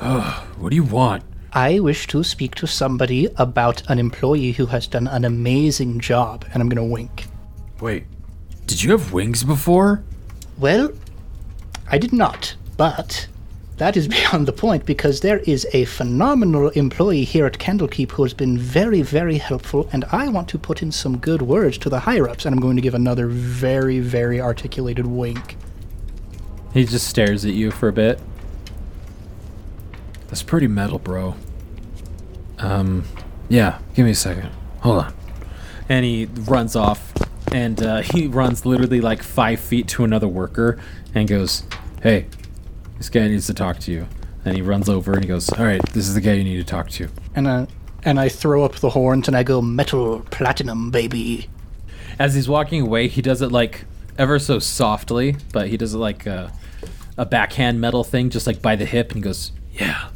[0.00, 1.22] "Ugh, "What do you want?"
[1.54, 6.46] I wish to speak to somebody about an employee who has done an amazing job,
[6.52, 7.26] and I'm going to wink.
[7.78, 8.04] Wait,
[8.64, 10.02] did you have wings before?
[10.56, 10.90] Well,
[11.90, 13.28] I did not, but
[13.76, 18.22] that is beyond the point because there is a phenomenal employee here at Candlekeep who
[18.22, 21.90] has been very, very helpful, and I want to put in some good words to
[21.90, 25.58] the higher ups, and I'm going to give another very, very articulated wink.
[26.72, 28.18] He just stares at you for a bit.
[30.32, 31.34] That's pretty metal, bro.
[32.58, 33.04] Um,
[33.50, 34.48] yeah, give me a second.
[34.80, 35.14] Hold on.
[35.90, 37.12] And he runs off,
[37.52, 40.80] and uh, he runs literally like five feet to another worker
[41.14, 41.64] and goes,
[42.02, 42.28] Hey,
[42.96, 44.06] this guy needs to talk to you.
[44.46, 46.56] And he runs over and he goes, All right, this is the guy you need
[46.56, 47.10] to talk to.
[47.34, 47.66] And uh,
[48.02, 51.50] and I throw up the horns and I go metal platinum, baby.
[52.18, 53.84] As he's walking away, he does it like
[54.16, 56.50] ever so softly, but he does it like a,
[57.18, 60.08] a backhand metal thing, just like by the hip, and he goes, Yeah.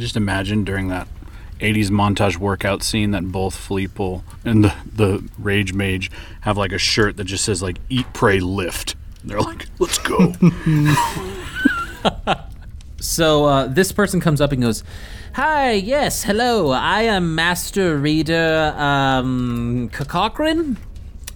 [0.00, 1.06] Just imagine during that
[1.60, 6.10] 80s montage workout scene that both Fleeple and the, the Rage Mage
[6.40, 8.96] have like a shirt that just says like eat, pray, lift.
[9.22, 10.32] And they're like, let's go.
[13.02, 14.84] So uh, this person comes up and goes,
[15.32, 16.70] "Hi, yes, hello.
[16.70, 20.76] I am Master Reader um, C- Cochrane.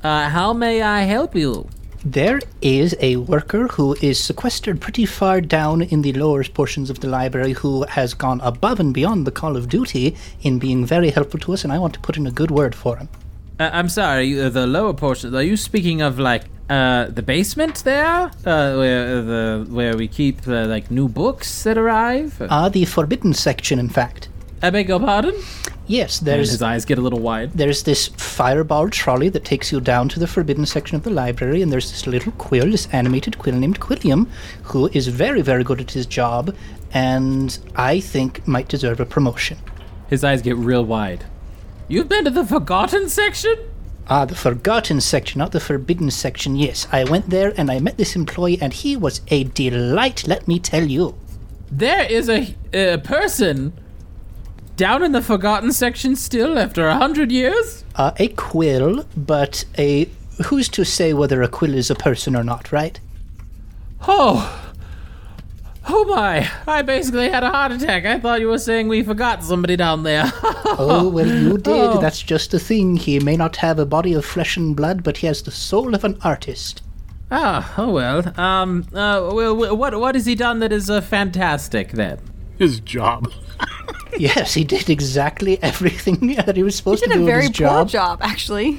[0.02, 1.66] Uh, how may I help you?"
[2.06, 7.00] There is a worker who is sequestered pretty far down in the lower portions of
[7.00, 11.08] the library who has gone above and beyond the call of duty in being very
[11.08, 13.08] helpful to us, and I want to put in a good word for him.
[13.58, 15.34] Uh, I'm sorry, uh, the lower portion.
[15.34, 20.46] Are you speaking of like uh, the basement there, uh, where the where we keep
[20.46, 22.36] uh, like new books that arrive?
[22.50, 24.28] Ah, the forbidden section, in fact.
[24.64, 25.34] I beg your pardon.
[25.86, 27.52] Yes, And there's his eyes get a little wide.
[27.52, 31.60] there's this fireball trolley that takes you down to the forbidden section of the library,
[31.60, 34.26] and there's this little quill, this animated quill named Quilliam,
[34.62, 36.56] who is very, very good at his job,
[36.94, 39.58] and I think might deserve a promotion.
[40.08, 41.26] His eyes get real wide.
[41.86, 43.54] You've been to the forgotten section?
[44.08, 46.56] Ah, the forgotten section, not the forbidden section.
[46.56, 50.48] Yes, I went there and I met this employee, and he was a delight, let
[50.48, 51.16] me tell you.
[51.70, 53.74] There is a, a person
[54.76, 57.84] down in the forgotten section still after a hundred years?
[57.96, 60.08] Uh, a quill, but a.
[60.46, 62.98] Who's to say whether a quill is a person or not, right?
[64.06, 64.60] Oh.
[65.86, 66.50] Oh my!
[66.66, 68.06] I basically had a heart attack.
[68.06, 70.32] I thought you were saying we forgot somebody down there.
[70.76, 71.68] Oh, well, you did.
[71.72, 72.00] Oh.
[72.00, 72.96] That's just the thing.
[72.96, 75.94] He may not have a body of flesh and blood, but he has the soul
[75.94, 76.82] of an artist.
[77.30, 78.40] ah, oh well.
[78.40, 82.18] Um, uh, well, what what has he done that is uh, fantastic then?
[82.58, 83.30] His job.
[84.18, 87.30] Yes, he did exactly everything that he was supposed He did to do He did
[87.30, 87.88] a very poor job.
[87.88, 88.78] job, actually.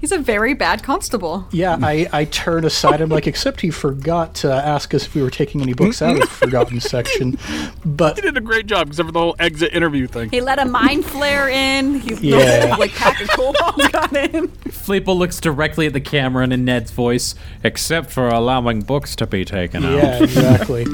[0.00, 1.46] He's a very bad constable.
[1.52, 3.00] Yeah, I, I turn aside.
[3.00, 6.14] I'm like, except he forgot to ask us if we were taking any books out
[6.16, 7.38] of the forgotten section.
[7.84, 10.28] But He did a great job, except for the whole exit interview thing.
[10.30, 12.00] He let a mind flayer in.
[12.00, 12.76] He Yeah.
[12.78, 14.48] like pack of kobolds got in.
[14.68, 19.26] Fleeple looks directly at the camera and in Ned's voice, except for allowing books to
[19.26, 19.94] be taken out.
[19.96, 20.84] yeah, exactly.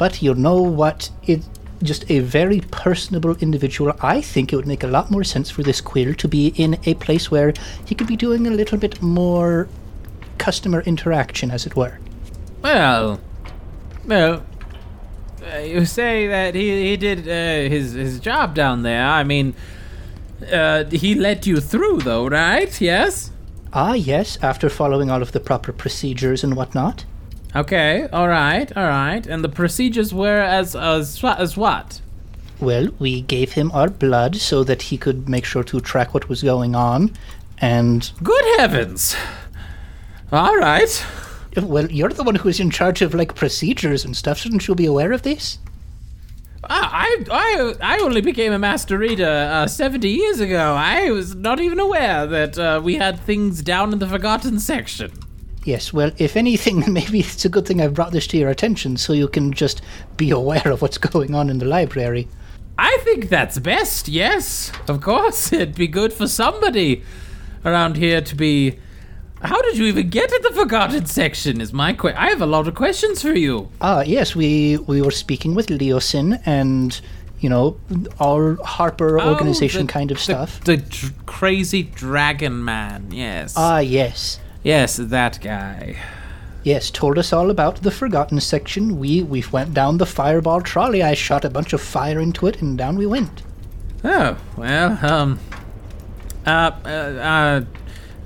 [0.00, 1.10] But you know what?
[1.26, 1.42] It
[1.82, 3.92] just a very personable individual.
[4.00, 6.78] I think it would make a lot more sense for this quill to be in
[6.86, 7.52] a place where
[7.84, 9.68] he could be doing a little bit more
[10.38, 11.98] customer interaction, as it were.
[12.62, 13.20] Well,
[14.06, 14.42] well,
[15.52, 19.06] uh, you say that he he did uh, his his job down there.
[19.06, 19.54] I mean,
[20.50, 22.80] uh, he let you through, though, right?
[22.80, 23.32] Yes.
[23.74, 27.04] Ah, yes, after following all of the proper procedures and whatnot.
[27.54, 28.06] Okay.
[28.12, 28.74] All right.
[28.76, 29.26] All right.
[29.26, 32.00] And the procedures were as as as what?
[32.60, 36.28] Well, we gave him our blood so that he could make sure to track what
[36.28, 37.16] was going on.
[37.58, 39.16] And, Good heavens!
[40.32, 41.04] All right.
[41.60, 44.38] well, you're the one who's in charge of, like, procedures and stuff.
[44.38, 45.58] Shouldn't you be aware of this?
[46.62, 50.74] I I I only became a master reader uh, seventy years ago.
[50.76, 55.10] I was not even aware that uh, we had things down in the forgotten section.
[55.64, 58.96] Yes, well, if anything, maybe it's a good thing I've brought this to your attention
[58.96, 59.82] so you can just
[60.16, 62.28] be aware of what's going on in the library.
[62.78, 64.08] I think that's best.
[64.08, 67.02] Yes, of course, it'd be good for somebody
[67.64, 68.78] around here to be.
[69.42, 71.62] How did you even get to the forgotten section?
[71.62, 73.70] Is my que- I have a lot of questions for you.
[73.80, 77.00] Ah, yes, we, we were speaking with Leosin and,
[77.38, 77.78] you know,
[78.20, 80.60] our Harper organization Oh, the- kind of the- stuff.
[80.64, 83.12] The, dr- crazy dragon man.
[83.12, 83.54] Yes.
[83.56, 84.38] Ah, yes.
[84.62, 85.96] Yes, that guy.
[86.62, 88.98] Yes, told us all about the forgotten section.
[88.98, 91.02] We we went down the fireball trolley.
[91.02, 93.42] I shot a bunch of fire into it, and down we went.
[94.04, 95.38] Oh well, um,
[96.46, 97.64] uh, uh, uh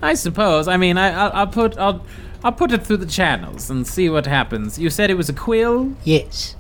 [0.05, 0.69] I suppose.
[0.69, 2.05] I mean, I, I'll, I'll put, I'll,
[2.45, 4.79] I'll put it through the channels and see what happens.
[4.79, 5.95] You said it was a quill.
[6.05, 6.57] Yes.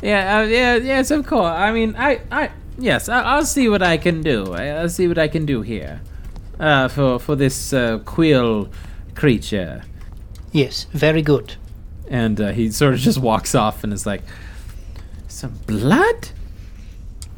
[0.00, 1.52] Yeah, uh, yeah, yes, of course.
[1.52, 4.52] I mean, I, I, yes, I, I'll see what I can do.
[4.52, 6.00] I, I'll see what I can do here,
[6.62, 8.70] uh, for for this uh, quill
[9.14, 9.82] creature.
[10.52, 11.56] Yes, very good.
[12.08, 14.22] And uh, he sort of just walks off and is like,
[15.28, 16.30] "Some blood."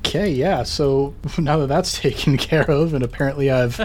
[0.00, 0.62] Okay, yeah.
[0.62, 3.76] So now that that's taken care of, and apparently I've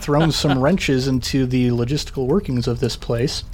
[0.00, 3.44] thrown some wrenches into the logistical workings of this place.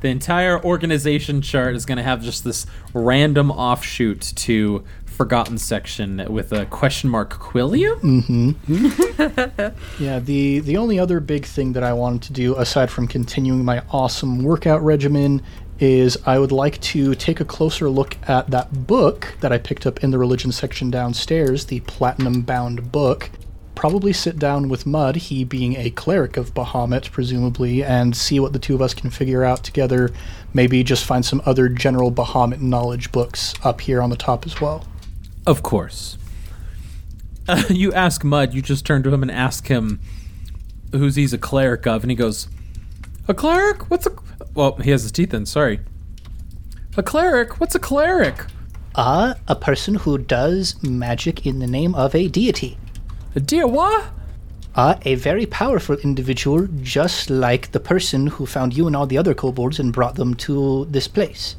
[0.00, 6.24] The entire organization chart is going to have just this random offshoot to forgotten section
[6.28, 8.00] with a question mark Quillium.
[8.00, 9.68] Mm-hmm.
[10.02, 13.64] Yeah, the the only other big thing that I wanted to do aside from continuing
[13.64, 15.42] my awesome workout regimen
[15.78, 19.86] is I would like to take a closer look at that book that I picked
[19.86, 23.30] up in the religion section downstairs, the platinum bound book.
[23.74, 28.52] Probably sit down with Mud, he being a cleric of Bahamut, presumably, and see what
[28.52, 30.10] the two of us can figure out together.
[30.54, 34.60] Maybe just find some other general Bahamut knowledge books up here on the top as
[34.60, 34.84] well.
[35.46, 36.18] Of course.
[37.48, 40.00] Uh, you ask Mud, you just turn to him and ask him
[40.92, 42.48] who's he's a cleric of, and he goes,
[43.28, 43.90] A cleric?
[43.90, 44.12] What's a.
[44.54, 45.80] Well, he has his teeth in, sorry.
[46.96, 47.58] A cleric?
[47.58, 48.44] What's a cleric?
[48.94, 52.76] Ah, a person who does magic in the name of a deity.
[53.34, 54.04] A dear what?
[54.74, 59.18] Uh, a very powerful individual, just like the person who found you and all the
[59.18, 61.56] other kobolds and brought them to this place.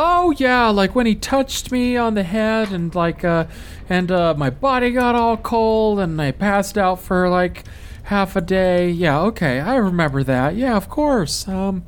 [0.00, 3.46] Oh yeah, like when he touched me on the head and like uh
[3.88, 7.64] and uh my body got all cold and I passed out for like
[8.04, 8.90] half a day.
[8.90, 9.58] Yeah, okay.
[9.58, 10.54] I remember that.
[10.54, 11.48] Yeah, of course.
[11.48, 11.84] Um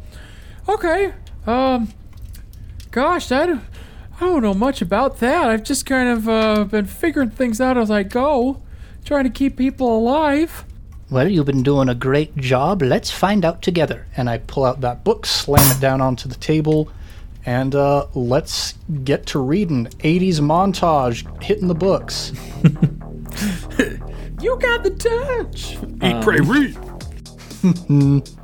[0.68, 1.14] okay.
[1.46, 1.92] Um
[2.90, 3.62] gosh, I don't,
[4.16, 5.49] I don't know much about that.
[5.49, 8.61] I've just kind of uh been figuring things out as I go,
[9.05, 10.64] trying to keep people alive.
[11.11, 12.83] Well, you've been doing a great job.
[12.83, 14.08] Let's find out together.
[14.17, 16.90] And I pull out that book, slam it down onto the table,
[17.46, 18.74] and uh, let's
[19.04, 19.86] get to reading.
[20.00, 22.32] 80s montage, hitting the books.
[24.40, 25.76] You got the touch.
[26.02, 26.76] Eat, pray, read.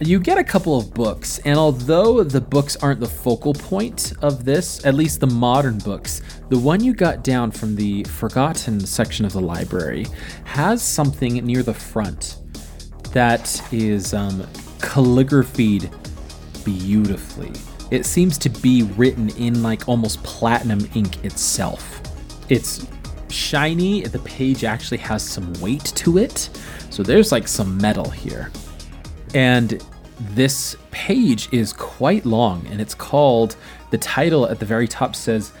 [0.00, 4.44] You get a couple of books, and although the books aren't the focal point of
[4.44, 9.24] this, at least the modern books, the one you got down from the forgotten section
[9.24, 10.06] of the library
[10.44, 12.38] has something near the front
[13.12, 14.42] that is um,
[14.80, 15.88] calligraphied
[16.64, 17.52] beautifully.
[17.94, 22.02] It seems to be written in like almost platinum ink itself.
[22.48, 22.86] It's
[23.30, 26.50] shiny, the page actually has some weight to it.
[26.90, 28.50] So there's like some metal here.
[29.32, 29.80] And
[30.32, 33.56] this page is quite long and it's called
[33.90, 35.52] the title at the very top says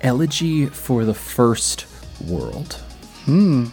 [0.00, 1.86] Elegy for the First
[2.26, 2.74] World.
[3.24, 3.66] Hmm.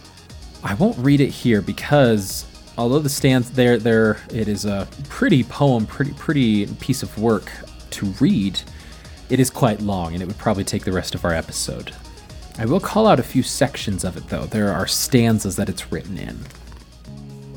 [0.61, 2.45] I won't read it here because
[2.78, 7.49] although the stands there there it is a pretty poem, pretty pretty piece of work
[7.92, 8.62] to read,
[9.30, 11.94] it is quite long and it would probably take the rest of our episode.
[12.58, 14.46] I will call out a few sections of it though.
[14.46, 16.40] There are stanzas that it's written in.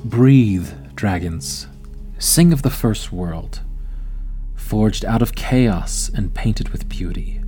[0.05, 1.67] Breathe, dragons.
[2.19, 3.61] Sing of the first world,
[4.55, 7.43] forged out of chaos and painted with beauty.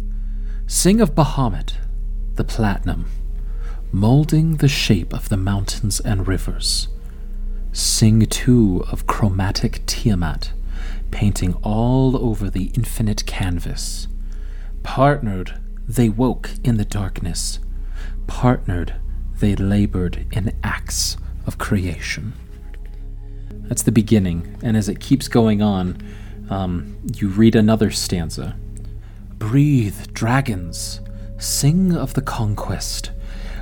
[0.67, 1.75] Sing of Bahamut,
[2.35, 3.07] the platinum,
[3.93, 6.89] molding the shape of the mountains and rivers.
[7.73, 10.53] Sing too of chromatic Tiamat,
[11.15, 14.09] painting all over the infinite canvas.
[14.83, 17.61] Partnered, they woke in the darkness.
[18.27, 18.97] Partnered,
[19.39, 22.33] they labored in acts of creation.
[23.69, 26.03] That's the beginning, and as it keeps going on,
[26.51, 28.57] um, you read another stanza.
[29.39, 31.01] Breathe, dragons,
[31.39, 33.13] sing of the conquest,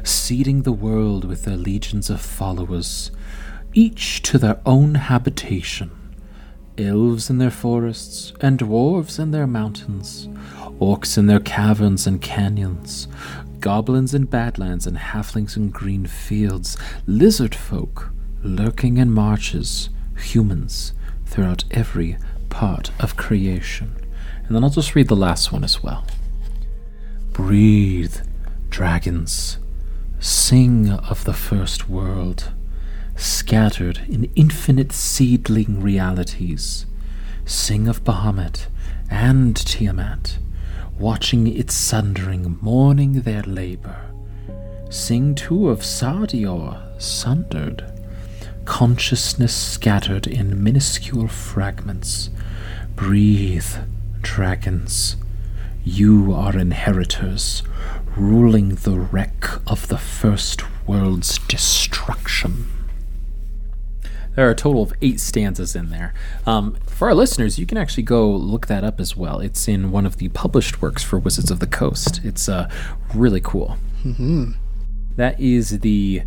[0.02, 3.10] seeding the world with their legions of followers,
[3.74, 5.90] each to their own habitation.
[6.78, 10.28] Elves in their forests, and dwarves in their mountains,
[10.80, 13.08] orcs in their caverns and canyons,
[13.60, 18.10] goblins in badlands and halflings in green fields, lizard folk
[18.42, 20.92] lurking in marches, humans
[21.26, 22.16] throughout every
[22.50, 23.94] part of creation.
[24.44, 26.04] And then I'll just read the last one as well.
[27.32, 28.16] Breathe,
[28.68, 29.58] dragons,
[30.18, 32.52] sing of the first world,
[33.16, 36.86] scattered in infinite seedling realities.
[37.44, 38.66] Sing of Bahamut
[39.10, 40.38] and Tiamat,
[40.98, 43.96] watching its sundering, mourning their labor.
[44.90, 47.84] Sing too of Sardior, sundered,
[48.64, 52.30] consciousness scattered in minuscule fragments.
[52.94, 53.74] Breathe,
[54.20, 55.16] dragons.
[55.84, 57.62] You are inheritors,
[58.16, 62.66] ruling the wreck of the first world's destruction.
[64.34, 66.14] There are a total of eight stanzas in there.
[66.46, 69.40] Um, for our listeners, you can actually go look that up as well.
[69.40, 72.20] It's in one of the published works for Wizards of the Coast.
[72.24, 72.70] It's uh,
[73.14, 73.76] really cool.
[74.04, 74.52] Mm-hmm.
[75.16, 76.22] That is the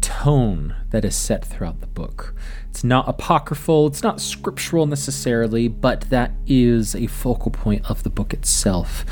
[0.00, 2.34] tone that is set throughout the book.
[2.68, 8.10] It's not apocryphal, it's not scriptural necessarily, but that is a focal point of the
[8.10, 9.04] book itself.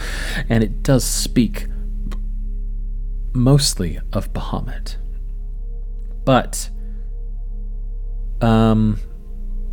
[0.48, 1.66] And it does speak
[3.32, 4.96] mostly of Bahamut.
[6.24, 6.70] But,
[8.40, 8.98] um,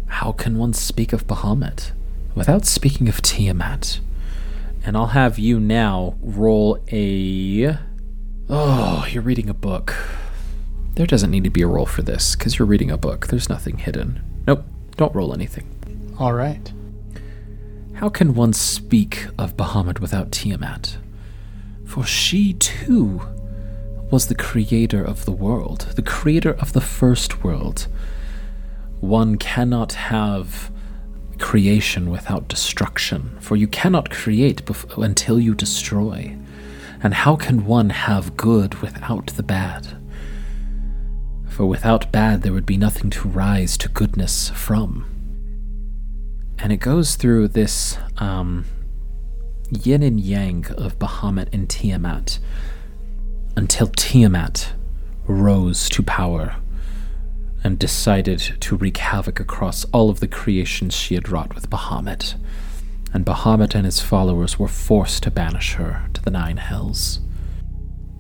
[0.08, 1.92] how can one speak of Bahamut
[2.34, 4.00] without speaking of Tiamat?
[4.84, 7.78] And I'll have you now roll a.
[8.48, 9.96] Oh, you're reading a book.
[10.94, 13.28] There doesn't need to be a roll for this, because you're reading a book.
[13.28, 14.22] There's nothing hidden.
[14.48, 14.64] Nope,
[14.96, 16.16] don't roll anything.
[16.20, 16.72] All right.
[17.96, 20.98] How can one speak of Bahamut without Tiamat?
[21.86, 23.22] For she, too,
[24.12, 27.88] was the creator of the world, the creator of the first world.
[29.00, 30.72] One cannot have
[31.38, 36.38] creation without destruction, for you cannot create bef- until you destroy.
[37.04, 39.88] And how can one have good without the bad?
[41.48, 45.06] For without bad, there would be nothing to rise to goodness from.
[46.58, 48.66] And it goes through this um,
[49.70, 52.40] yin and yang of Bahamut and Tiamat
[53.56, 54.74] until Tiamat
[55.28, 56.56] rose to power
[57.66, 62.36] and decided to wreak havoc across all of the creations she had wrought with Bahamut.
[63.12, 67.22] And Bahamut and his followers were forced to banish her to the Nine Hells.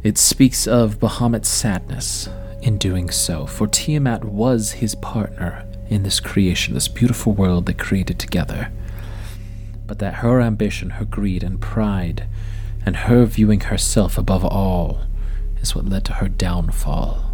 [0.02, 2.28] It speaks of Bahamut's sadness
[2.64, 7.74] in doing so, for Tiamat was his partner in this creation, this beautiful world they
[7.74, 8.72] created together.
[9.86, 12.26] But that her ambition, her greed, and pride,
[12.84, 15.02] and her viewing herself above all,
[15.62, 17.25] is what led to her downfall.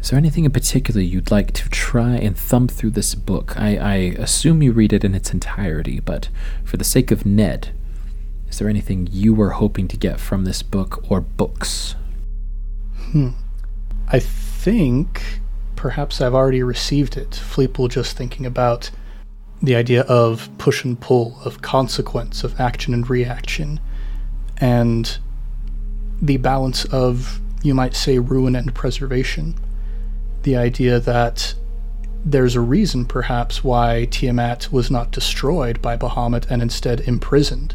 [0.00, 3.58] Is there anything in particular you'd like to try and thumb through this book?
[3.58, 6.28] I, I assume you read it in its entirety, but
[6.64, 7.70] for the sake of Ned,
[8.48, 11.96] is there anything you were hoping to get from this book or books?
[13.10, 13.30] Hmm.
[14.06, 15.40] I think
[15.76, 17.30] perhaps I've already received it.
[17.30, 18.90] Fleeple just thinking about
[19.60, 23.80] the idea of push and pull, of consequence, of action and reaction,
[24.58, 25.18] and
[26.22, 29.54] the balance of, you might say, ruin and preservation.
[30.48, 31.52] The idea that
[32.24, 37.74] there's a reason perhaps why Tiamat was not destroyed by Bahamut and instead imprisoned.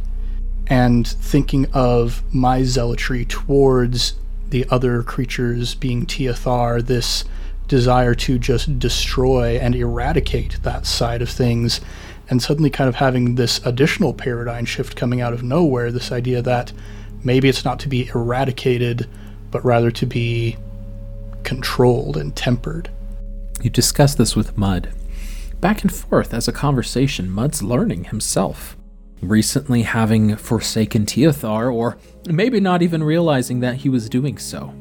[0.65, 4.15] And thinking of my zealotry towards
[4.49, 7.25] the other creatures being Tiathar, this
[7.67, 11.79] desire to just destroy and eradicate that side of things,
[12.27, 16.41] and suddenly kind of having this additional paradigm shift coming out of nowhere this idea
[16.41, 16.71] that
[17.23, 19.07] maybe it's not to be eradicated,
[19.51, 20.57] but rather to be
[21.43, 22.89] controlled and tempered.
[23.61, 24.93] You discuss this with Mud.
[25.61, 28.75] Back and forth as a conversation, Mud's learning himself.
[29.21, 34.73] Recently having forsaken Teothar, or maybe not even realizing that he was doing so.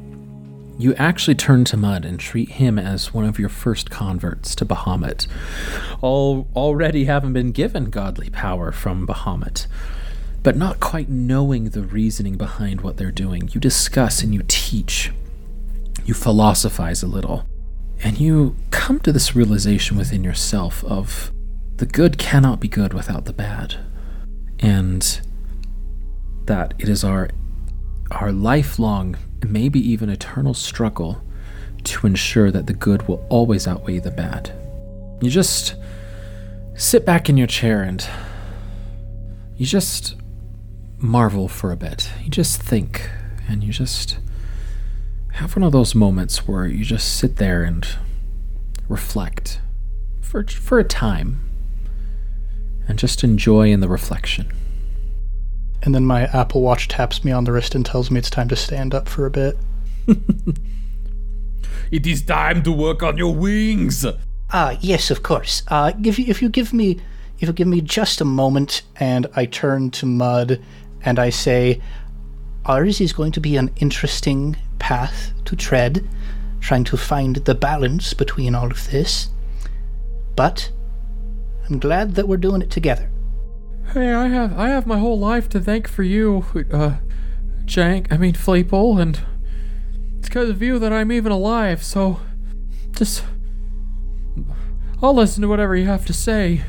[0.79, 4.67] You actually turn to Mud and treat him as one of your first converts to
[4.67, 5.29] Bahamut.
[6.01, 9.69] All already having been given godly power from Bahamut,
[10.43, 13.49] but not quite knowing the reasoning behind what they're doing.
[13.53, 15.13] You discuss and you teach.
[16.05, 17.47] You philosophize a little.
[18.03, 21.33] And you come to this realization within yourself of
[21.77, 23.77] the good cannot be good without the bad.
[24.59, 25.21] And
[26.47, 27.31] that it is our
[28.11, 31.23] our lifelong, maybe even eternal struggle
[31.85, 34.53] to ensure that the good will always outweigh the bad.
[35.21, 35.77] You just
[36.75, 38.07] sit back in your chair and
[39.57, 40.17] you just
[40.99, 42.11] marvel for a bit.
[42.23, 43.09] You just think
[43.49, 44.19] and you just
[45.33, 47.87] have one of those moments where you just sit there and
[48.89, 49.61] reflect
[50.21, 51.41] for for a time
[52.89, 54.53] and just enjoy in the reflection.
[55.83, 58.49] And then my Apple Watch taps me on the wrist and tells me it's time
[58.49, 59.57] to stand up for a bit.
[61.93, 64.07] It is time to work on your wings.
[64.51, 65.63] Ah, yes, of course.
[65.69, 66.99] Uh, if you, if you give me
[67.39, 70.59] if you give me just a moment, and I turn to Mud,
[71.05, 71.83] and I say,
[72.67, 76.09] ours is going to be an interesting path to tread,
[76.61, 79.31] trying to find the balance between all of this.
[80.37, 80.71] But
[81.69, 83.11] I'm glad that we're doing it together.
[83.93, 86.97] Hey, I have I have my whole life to thank for you, uh,
[87.65, 88.11] Jank.
[88.11, 89.21] I mean Fleeple, and
[90.19, 91.83] it's because of you that I'm even alive.
[91.83, 92.21] So,
[92.93, 93.25] just
[95.03, 96.63] I'll listen to whatever you have to say.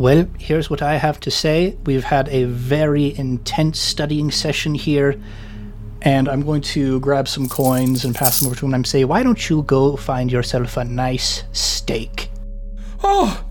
[0.00, 1.76] Well, here's what I have to say.
[1.84, 5.20] We've had a very intense studying session here,
[6.00, 9.04] and I'm going to grab some coins and pass them over to him and say,
[9.04, 12.30] Why don't you go find yourself a nice steak?
[13.04, 13.44] Oh,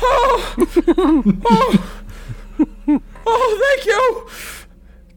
[0.00, 0.54] oh,
[0.96, 3.02] oh, oh!
[3.26, 4.28] oh thank you,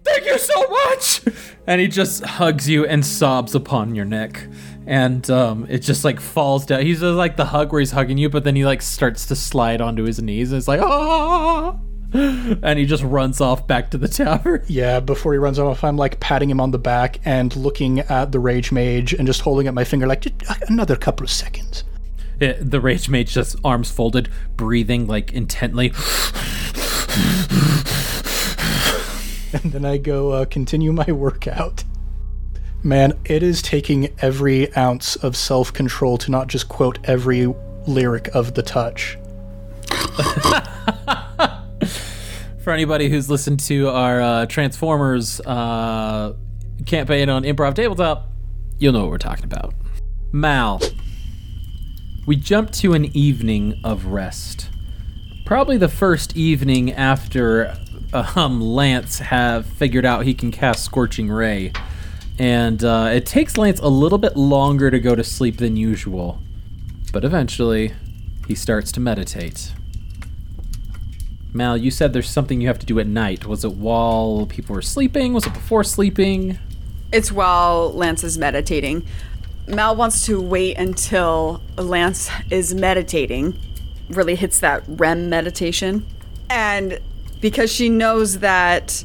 [0.04, 1.22] thank you so much.
[1.66, 4.46] And he just hugs you and sobs upon your neck.
[4.86, 6.82] And um, it just like falls down.
[6.82, 9.36] He's just like the hug where he's hugging you, but then he like starts to
[9.36, 10.52] slide onto his knees.
[10.52, 11.78] And it's like, ah!
[12.14, 14.64] And he just runs off back to the tavern.
[14.68, 18.32] Yeah, before he runs off, I'm like patting him on the back and looking at
[18.32, 20.36] the Rage Mage and just holding up my finger, like, just
[20.70, 21.84] another couple of seconds.
[22.40, 25.88] It- the rage mage just arms folded, breathing like intently.
[29.54, 31.84] and then I go uh, continue my workout.
[32.86, 37.48] Man, it is taking every ounce of self control to not just quote every
[37.88, 39.18] lyric of The Touch.
[42.62, 46.34] For anybody who's listened to our uh, Transformers uh,
[46.86, 48.30] campaign on Improv Tabletop,
[48.80, 49.74] you'll know what we're talking about.
[50.34, 50.82] Mal.
[52.28, 54.70] We jump to an evening of rest.
[55.46, 57.78] Probably the first evening after
[58.14, 61.72] um, Lance have figured out he can cast Scorching Ray.
[62.40, 66.40] And uh, it takes Lance a little bit longer to go to sleep than usual.
[67.12, 67.94] But eventually,
[68.48, 69.74] he starts to meditate.
[71.54, 73.46] Mal, you said there's something you have to do at night.
[73.46, 75.34] Was it while people were sleeping?
[75.34, 76.58] Was it before sleeping?
[77.12, 79.06] It's while Lance is meditating.
[79.68, 83.58] Mal wants to wait until Lance is meditating,
[84.10, 86.08] really hits that REM meditation.
[86.50, 87.00] And
[87.40, 89.04] because she knows that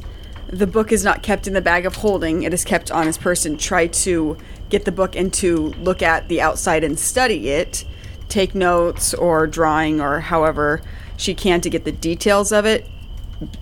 [0.51, 3.17] the book is not kept in the bag of holding, it is kept on his
[3.17, 4.37] person, try to
[4.69, 7.85] get the book and to look at the outside and study it,
[8.29, 10.81] take notes or drawing or however
[11.17, 12.87] she can to get the details of it,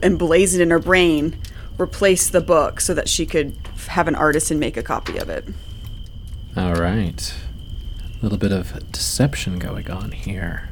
[0.01, 1.37] emblazoned in her brain,
[1.77, 3.55] replace the book so that she could
[3.89, 5.45] have an artisan make a copy of it.
[6.55, 7.33] All right.
[8.19, 10.69] A little bit of deception going on here.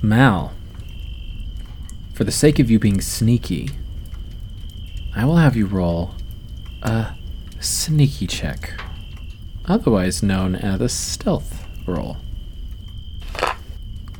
[0.00, 0.52] Mal,
[2.14, 3.70] for the sake of you being sneaky,
[5.18, 6.14] I will have you roll
[6.80, 7.08] a
[7.58, 8.80] sneaky check,
[9.64, 12.18] otherwise known as a stealth roll.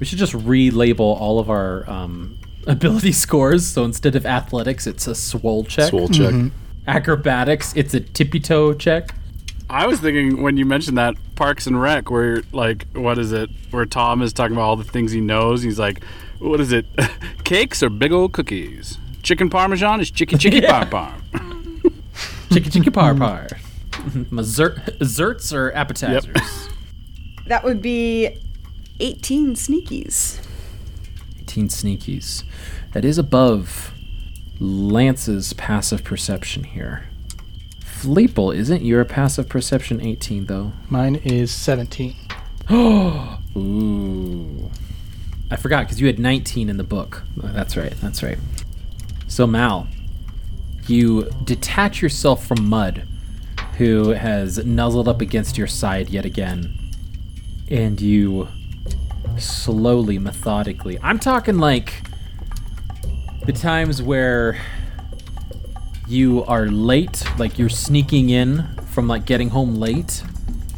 [0.01, 2.36] We should just relabel all of our um,
[2.66, 3.64] ability scores.
[3.64, 5.90] So instead of athletics, it's a swole check.
[5.90, 6.34] Swole check.
[6.88, 9.14] Acrobatics, it's a tippy toe check.
[9.70, 13.51] I was thinking when you mentioned that Parks and Rec, where like, what is it?
[13.70, 15.62] Where Tom is talking about all the things he knows.
[15.62, 16.03] He's like,
[16.40, 16.86] what is it?
[17.44, 18.99] Cakes or big old cookies?
[19.29, 21.93] Chicken parmesan is chicky chicky parm parm.
[22.51, 23.47] Chicky chicky par par.
[24.31, 26.70] My zer- zerts or appetizers?
[27.47, 28.39] That would be
[29.01, 30.43] 18 sneakies.
[31.41, 32.45] 18 sneakies.
[32.95, 33.93] That is above
[34.61, 37.05] Lance's passive perception here.
[37.81, 40.72] Fleeple, isn't your passive perception 18 though?
[40.89, 42.16] Mine is 17.
[42.70, 44.70] Oh, Ooh.
[45.51, 47.24] I forgot because you had 19 in the book.
[47.37, 47.93] That's right.
[48.01, 48.39] That's right.
[49.29, 49.87] So, Mal,
[50.87, 53.07] you detach yourself from Mud,
[53.76, 56.76] who has nuzzled up against your side yet again,
[57.70, 58.49] and you
[59.37, 60.99] slowly, methodically.
[61.03, 62.03] I'm talking like
[63.45, 64.61] the times where
[66.09, 70.22] you are late, like you're sneaking in from like getting home late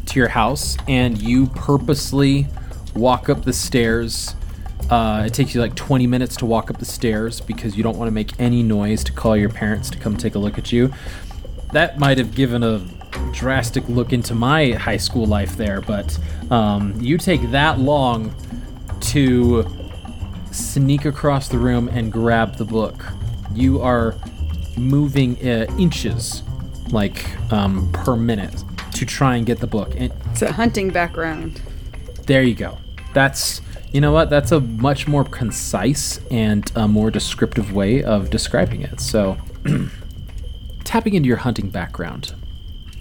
[0.07, 2.47] to your house, and you purposely
[2.93, 4.35] walk up the stairs.
[4.91, 7.97] Uh, it takes you like 20 minutes to walk up the stairs because you don't
[7.97, 10.73] want to make any noise to call your parents to come take a look at
[10.73, 10.91] you.
[11.71, 12.85] That might have given a
[13.31, 16.19] drastic look into my high school life there, but
[16.51, 18.35] um, you take that long
[18.99, 19.65] to
[20.51, 23.05] sneak across the room and grab the book.
[23.53, 24.15] You are
[24.77, 26.43] moving uh, inches,
[26.89, 28.61] like um, per minute,
[28.95, 29.93] to try and get the book.
[29.95, 31.61] And It's a hunting background.
[32.25, 32.77] there you go.
[33.13, 33.61] That's
[33.91, 34.29] you know what?
[34.29, 39.01] That's a much more concise and a more descriptive way of describing it.
[39.01, 39.37] So,
[40.83, 42.33] tapping into your hunting background,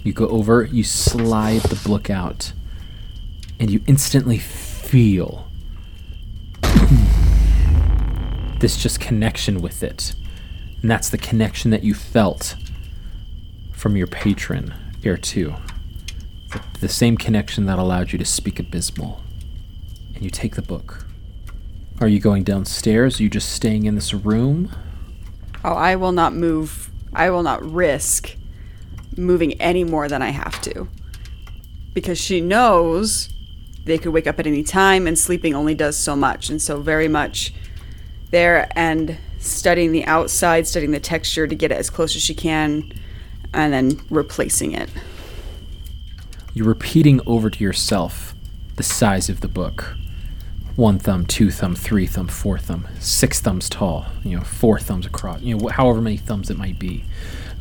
[0.03, 2.53] you go over, you slide the book out,
[3.59, 5.47] and you instantly feel
[8.61, 10.15] this just connection with it.
[10.83, 12.57] And that's the connection that you felt
[13.73, 14.75] from your patron,
[15.05, 15.55] Air 2.
[16.81, 19.21] The, same connection that allowed you to speak Abyssal.
[20.21, 21.07] And you take the book.
[21.99, 23.19] Are you going downstairs?
[23.19, 24.71] Are you just staying in this room?
[25.65, 26.91] Oh, I will not move.
[27.15, 28.37] I will not risk
[29.17, 30.89] moving any more than I have to.
[31.95, 33.31] Because she knows
[33.87, 36.51] they could wake up at any time and sleeping only does so much.
[36.51, 37.55] And so, very much
[38.31, 42.35] there and studying the outside, studying the texture to get it as close as she
[42.35, 42.93] can,
[43.55, 44.91] and then replacing it.
[46.53, 48.35] You're repeating over to yourself
[48.77, 49.97] the size of the book.
[50.81, 55.05] One thumb, two thumb, three thumb, four thumb, six thumbs tall, you know, four thumbs
[55.05, 57.05] across, you know, however many thumbs it might be.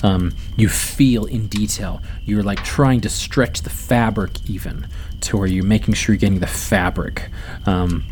[0.02, 2.02] Um, you feel in detail.
[2.24, 4.88] You're like trying to stretch the fabric even
[5.20, 7.30] to where you're making sure you're getting the fabric.
[7.66, 8.06] Um,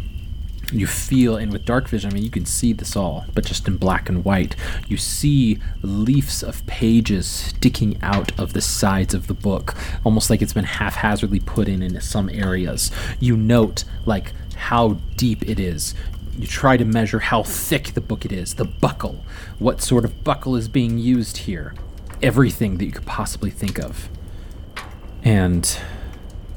[0.74, 3.70] you feel and with dark vision i mean you can see this all but just
[3.70, 4.53] in black and white
[4.89, 10.41] you see leaves of pages sticking out of the sides of the book almost like
[10.41, 12.91] it's been haphazardly put in in some areas
[13.22, 15.93] you note like how deep it is
[16.38, 19.24] you try to measure how thick the book it is the buckle
[19.60, 21.74] what sort of buckle is being used here
[22.22, 24.10] everything that you could possibly think of
[25.24, 25.80] and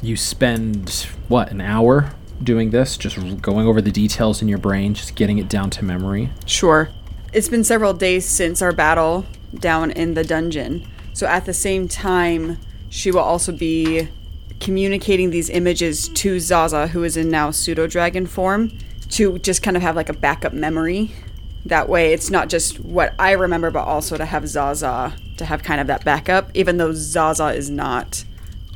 [0.03, 4.95] you spend what an hour doing this just going over the details in your brain
[4.95, 6.91] just getting it down to memory Sure.
[7.33, 9.25] It's been several days since our battle
[9.55, 10.85] down in the dungeon.
[11.13, 14.09] So at the same time, she will also be
[14.61, 18.71] communicating these images to Zaza, who is in now pseudo dragon form,
[19.11, 21.13] to just kind of have like a backup memory.
[21.67, 25.63] That way, it's not just what I remember, but also to have Zaza to have
[25.63, 28.25] kind of that backup, even though Zaza is not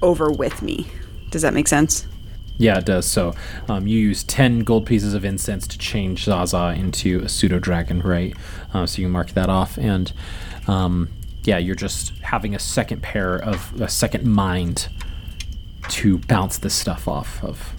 [0.02, 0.86] over with me.
[1.30, 2.06] Does that make sense?
[2.58, 3.34] yeah it does so
[3.68, 8.00] um, you use 10 gold pieces of incense to change zaza into a pseudo dragon
[8.00, 8.34] right
[8.72, 10.12] uh, so you mark that off and
[10.68, 11.08] um,
[11.42, 14.88] yeah you're just having a second pair of a second mind
[15.90, 17.74] to bounce this stuff off of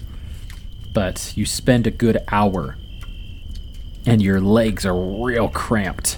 [0.96, 2.78] but you spend a good hour
[4.06, 6.16] and your legs are real cramped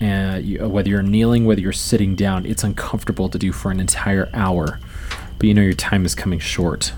[0.00, 3.70] and you, uh, whether you're kneeling, whether you're sitting down, it's uncomfortable to do for
[3.70, 4.80] an entire hour.
[5.36, 6.94] But you know your time is coming short.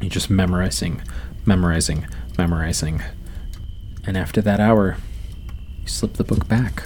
[0.00, 1.02] You're just memorizing,
[1.44, 2.06] memorizing,
[2.38, 3.02] memorizing.
[4.06, 4.96] And after that hour,
[5.82, 6.84] you slip the book back.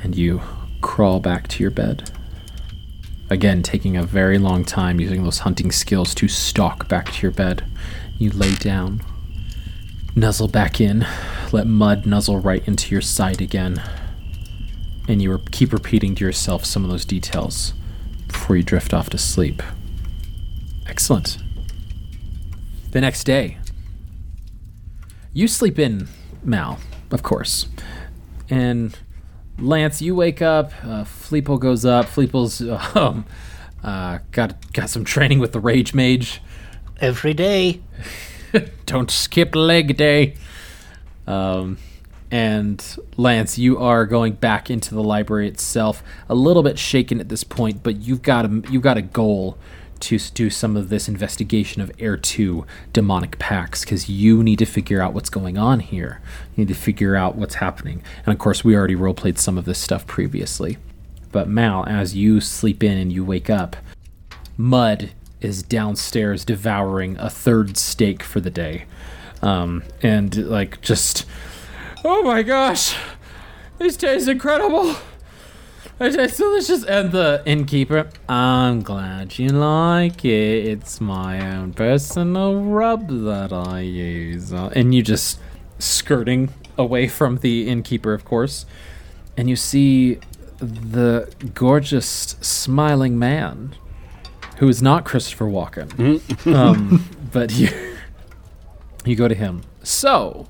[0.00, 0.42] And you
[0.80, 2.12] crawl back to your bed.
[3.30, 7.30] Again, taking a very long time using those hunting skills to stalk back to your
[7.30, 7.64] bed.
[8.18, 9.02] You lay down,
[10.16, 11.06] nuzzle back in,
[11.52, 13.82] let mud nuzzle right into your side again,
[15.06, 17.74] and you keep repeating to yourself some of those details
[18.26, 19.62] before you drift off to sleep.
[20.86, 21.38] Excellent.
[22.92, 23.58] The next day,
[25.34, 26.08] you sleep in,
[26.42, 26.78] Mal,
[27.10, 27.66] of course,
[28.48, 28.98] and
[29.58, 30.72] Lance, you wake up.
[30.82, 32.06] Uh, Fleeple goes up.
[32.06, 32.62] Fleeple's
[32.96, 33.24] um,
[33.82, 36.42] Uh, got got some training with the Rage Mage.
[37.00, 37.80] Every day.
[38.86, 40.34] Don't skip leg day.
[41.28, 41.78] Um,
[42.30, 42.84] and
[43.16, 47.44] Lance, you are going back into the library itself, a little bit shaken at this
[47.44, 49.56] point, but you've got a you've got a goal
[50.00, 54.66] to do some of this investigation of Air Two demonic packs because you need to
[54.66, 56.20] figure out what's going on here.
[56.54, 59.64] You need to figure out what's happening, and of course, we already roleplayed some of
[59.64, 60.78] this stuff previously.
[61.30, 63.76] But Mal, as you sleep in and you wake up,
[64.56, 68.84] Mud is downstairs devouring a third steak for the day.
[69.42, 71.24] Um, and like just,
[72.04, 72.96] oh my gosh,
[73.78, 74.96] this tastes incredible.
[76.00, 76.84] It tastes delicious.
[76.84, 80.66] And the innkeeper, I'm glad you like it.
[80.66, 84.52] It's my own personal rub that I use.
[84.52, 85.40] Uh, And you just
[85.78, 88.64] skirting away from the innkeeper, of course.
[89.36, 90.18] And you see
[90.58, 93.74] the gorgeous, smiling man
[94.58, 95.88] who is not Christopher Walken.
[96.54, 97.68] um, but you,
[99.04, 99.62] you go to him.
[99.82, 100.48] So,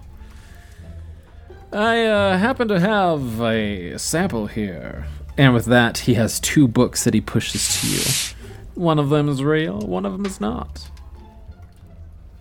[1.72, 5.06] I uh, happen to have a sample here.
[5.38, 8.34] And with that, he has two books that he pushes to you.
[8.74, 10.90] One of them is real, one of them is not.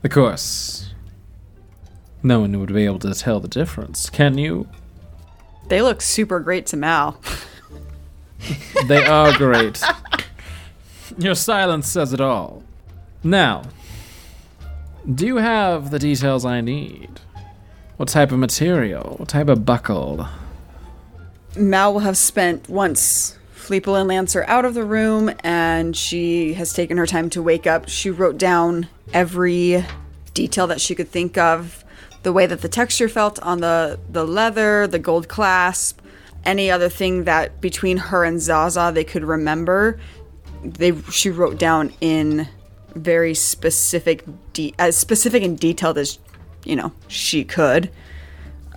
[0.04, 0.94] Of course,
[2.24, 4.68] no one would be able to tell the difference, can you?
[5.68, 7.22] They look super great to Mal.
[8.86, 9.82] They are great.
[11.18, 12.64] Your silence says it all.
[13.24, 13.64] Now,
[15.12, 17.20] do you have the details I need?
[17.98, 19.16] What type of material?
[19.18, 20.28] What type of buckle?
[21.58, 26.54] Mal will have spent once Fleeple and Lance are out of the room and she
[26.54, 27.90] has taken her time to wake up.
[27.90, 29.86] She wrote down every
[30.34, 31.84] detail that she could think of
[32.24, 36.00] the way that the texture felt on the, the leather, the gold clasp,
[36.46, 40.00] any other thing that between her and Zaza they could remember.
[40.64, 42.48] They she wrote down in
[42.96, 46.20] very specific, de- as specific and detailed as
[46.64, 47.92] you know she could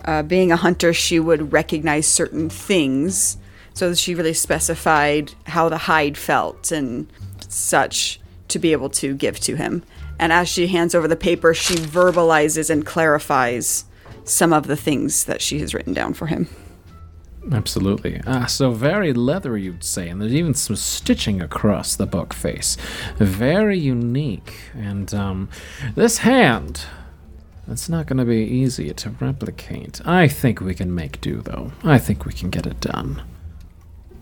[0.04, 3.36] uh, being a hunter, she would recognize certain things.
[3.74, 7.10] So she really specified how the hide felt and
[7.48, 9.82] such to be able to give to him.
[10.18, 13.84] And as she hands over the paper, she verbalizes and clarifies
[14.24, 16.48] some of the things that she has written down for him.
[17.50, 18.20] Absolutely.
[18.26, 22.76] Ah, so very leathery, you'd say, and there's even some stitching across the book face.
[23.16, 24.52] Very unique.
[24.74, 25.48] And, um,
[25.94, 26.82] this hand,
[27.70, 30.00] it's not going to be easy to replicate.
[30.06, 31.72] I think we can make do, though.
[31.84, 33.22] I think we can get it done.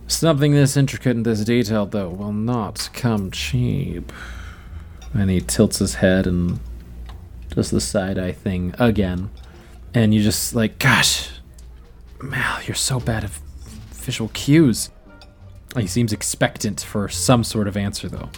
[0.06, 4.12] Something this intricate and this detailed, though, will not come cheap.
[5.14, 6.60] And he tilts his head and
[7.50, 9.30] does the side eye thing again.
[9.94, 11.30] And you just like, gosh,
[12.22, 13.30] Mal, you're so bad at
[13.92, 14.90] visual cues.
[15.76, 18.30] He seems expectant for some sort of answer, though.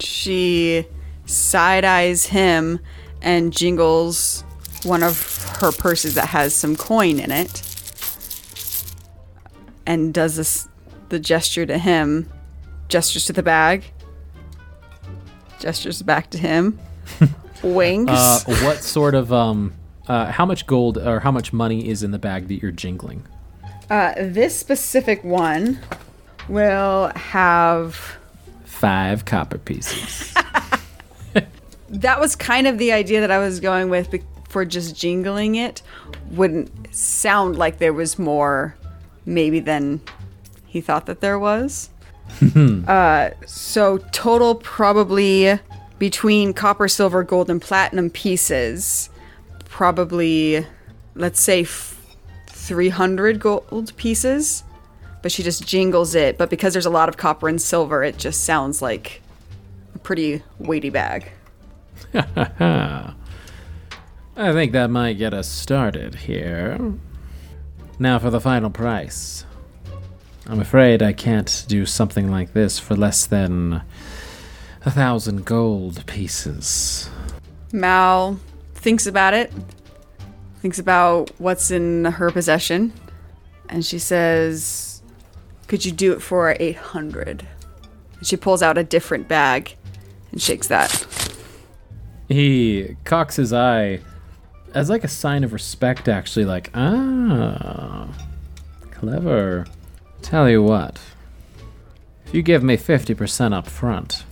[0.00, 0.86] She
[1.26, 2.80] side eyes him
[3.24, 4.44] and jingles
[4.84, 7.62] one of her purses that has some coin in it
[9.86, 10.68] and does this
[11.08, 12.30] the gesture to him
[12.88, 13.84] gestures to the bag
[15.58, 16.78] gestures back to him
[17.62, 19.72] winks Uh, what sort of um,
[20.06, 23.22] uh, how much gold or how much money is in the bag that you're jingling?
[23.90, 25.78] uh, this specific one
[26.48, 28.18] will have
[28.64, 30.34] Five copper pieces.
[31.94, 34.14] that was kind of the idea that I was going with
[34.48, 35.82] for just jingling it.
[36.30, 38.76] Wouldn't sound like there was more,
[39.24, 40.00] maybe than
[40.66, 41.90] he thought that there was.
[42.88, 45.58] uh, so total probably
[45.98, 49.08] between copper, silver, gold, and platinum pieces,
[49.66, 50.66] probably
[51.14, 52.16] let's say f-
[52.48, 54.64] 300 gold pieces.
[55.22, 56.36] But she just jingles it.
[56.36, 59.22] But because there's a lot of copper and silver, it just sounds like
[59.94, 61.30] a pretty weighty bag.
[62.14, 63.14] I
[64.36, 66.94] think that might get us started here.
[67.98, 69.46] Now for the final price.
[70.46, 73.82] I'm afraid I can't do something like this for less than
[74.84, 77.08] a thousand gold pieces.
[77.72, 78.38] Mal
[78.74, 79.52] thinks about it,
[80.60, 82.92] thinks about what's in her possession,
[83.68, 85.02] and she says,
[85.66, 87.46] Could you do it for 800?
[88.18, 89.76] And she pulls out a different bag
[90.30, 91.06] and shakes that.
[92.28, 94.00] He cocks his eye
[94.74, 98.08] as like a sign of respect, actually, like, ah,
[98.90, 99.66] clever.
[100.22, 100.98] Tell you what,
[102.26, 104.24] if you give me 50% up front,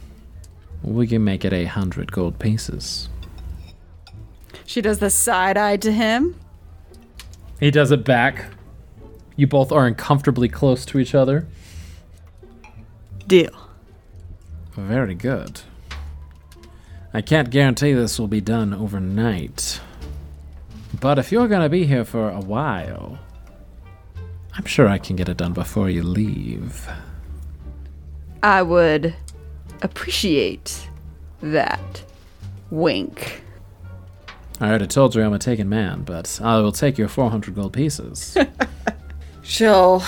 [0.82, 3.08] we can make it 800 gold pieces.
[4.64, 6.34] She does the side eye to him.
[7.60, 8.46] He does it back.
[9.36, 11.46] You both are uncomfortably close to each other.
[13.26, 13.68] Deal.
[14.72, 15.60] Very good.
[17.14, 19.80] I can't guarantee this will be done overnight.
[20.98, 23.18] But if you're gonna be here for a while,
[24.54, 26.88] I'm sure I can get it done before you leave.
[28.42, 29.14] I would
[29.82, 30.88] appreciate
[31.42, 32.02] that.
[32.70, 33.42] Wink.
[34.60, 37.72] I already told you I'm a taken man, but I will take your 400 gold
[37.72, 38.36] pieces.
[39.42, 40.02] She'll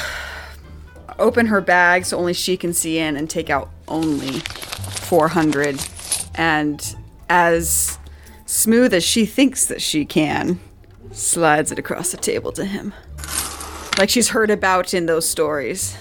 [1.19, 5.85] open her bag so only she can see in and take out only 400.
[6.35, 6.97] And
[7.29, 7.99] as
[8.47, 10.61] smooth as she thinks that she can,
[11.13, 12.93] slides it across the table to him.
[13.99, 15.97] Like she's heard about in those stories.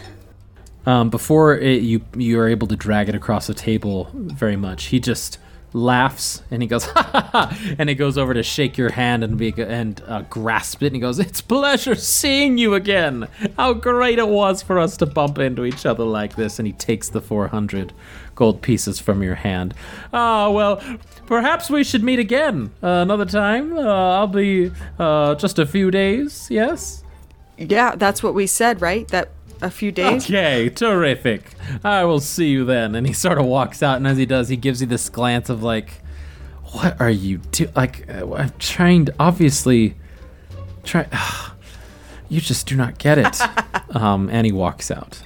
[0.86, 4.86] um, before it, you you are able to drag it across the table very much,
[4.86, 5.38] he just
[5.76, 9.24] laughs and he goes ha ha ha, and he goes over to shake your hand
[9.24, 13.28] and be and uh, grasp it and he goes, "It's pleasure seeing you again.
[13.58, 16.74] How great it was for us to bump into each other like this." And he
[16.74, 17.94] takes the 400
[18.36, 19.74] gold pieces from your hand.
[20.12, 20.82] Ah, well,
[21.26, 23.78] perhaps we should meet again uh, another time.
[23.78, 26.48] Uh, I'll be uh, just a few days.
[26.50, 27.04] Yes.
[27.58, 29.08] Yeah, that's what we said, right?
[29.10, 29.30] That
[29.62, 30.26] a few days.
[30.26, 31.56] Okay, terrific.
[31.84, 32.96] I will see you then.
[32.96, 35.50] And he sort of walks out, and as he does, he gives you this glance
[35.50, 36.02] of like,
[36.72, 37.70] "What are you do?
[37.76, 39.96] Like, uh, I'm trying to obviously
[40.84, 41.08] try.
[42.30, 45.24] you just do not get it." um, and he walks out.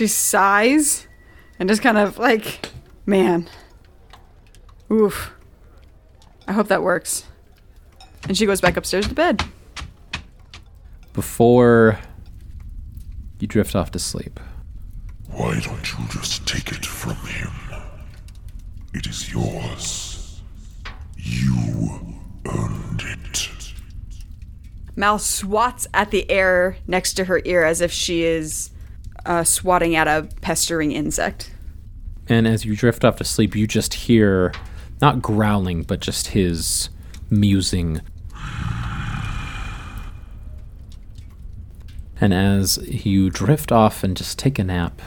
[0.00, 1.06] She sighs
[1.58, 2.70] and just kind of like,
[3.04, 3.50] man.
[4.90, 5.34] Oof.
[6.48, 7.26] I hope that works.
[8.26, 9.44] And she goes back upstairs to bed.
[11.12, 11.98] Before
[13.40, 14.40] you drift off to sleep,
[15.28, 17.52] Why don't you just take it from him?
[18.94, 20.40] It is yours.
[21.18, 22.14] You
[22.46, 23.50] earned it.
[24.96, 28.70] Mal swats at the air next to her ear as if she is
[29.26, 31.52] uh, swatting at a pestering insect.
[32.28, 34.52] and as you drift off to sleep, you just hear
[35.00, 36.88] not growling, but just his
[37.30, 38.00] musing.
[42.20, 45.00] And as you drift off and just take a nap,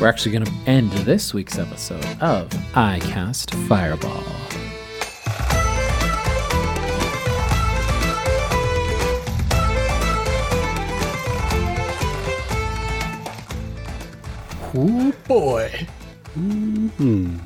[0.00, 4.47] we're actually going to end this week's episode of I Cast Fireball.
[14.78, 15.86] Ooh boy.
[16.38, 17.38] Mm-hmm.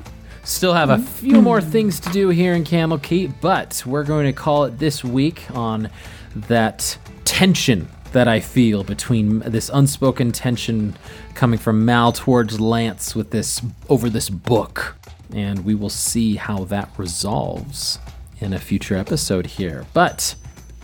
[0.43, 1.69] Still have a few more hmm.
[1.69, 5.89] things to do here in Candlekeep, but we're going to call it this week on
[6.35, 10.95] that tension that I feel between this unspoken tension
[11.33, 14.95] coming from Mal towards Lance with this over this book.
[15.33, 17.97] And we will see how that resolves
[18.39, 19.85] in a future episode here.
[19.93, 20.35] But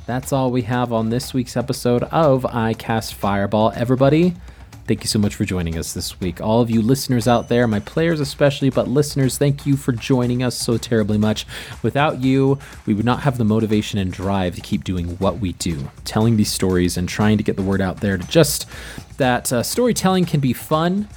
[0.07, 3.73] that's all we have on this week's episode of I Cast Fireball.
[3.75, 4.33] Everybody,
[4.89, 6.41] Thank you so much for joining us this week.
[6.41, 10.41] All of you listeners out there, my players especially, but listeners, thank you for joining
[10.41, 11.45] us so terribly much.
[11.83, 15.53] Without you, we would not have the motivation and drive to keep doing what we
[15.53, 18.65] do, telling these stories and trying to get the word out there to just
[19.17, 21.07] that uh, storytelling can be fun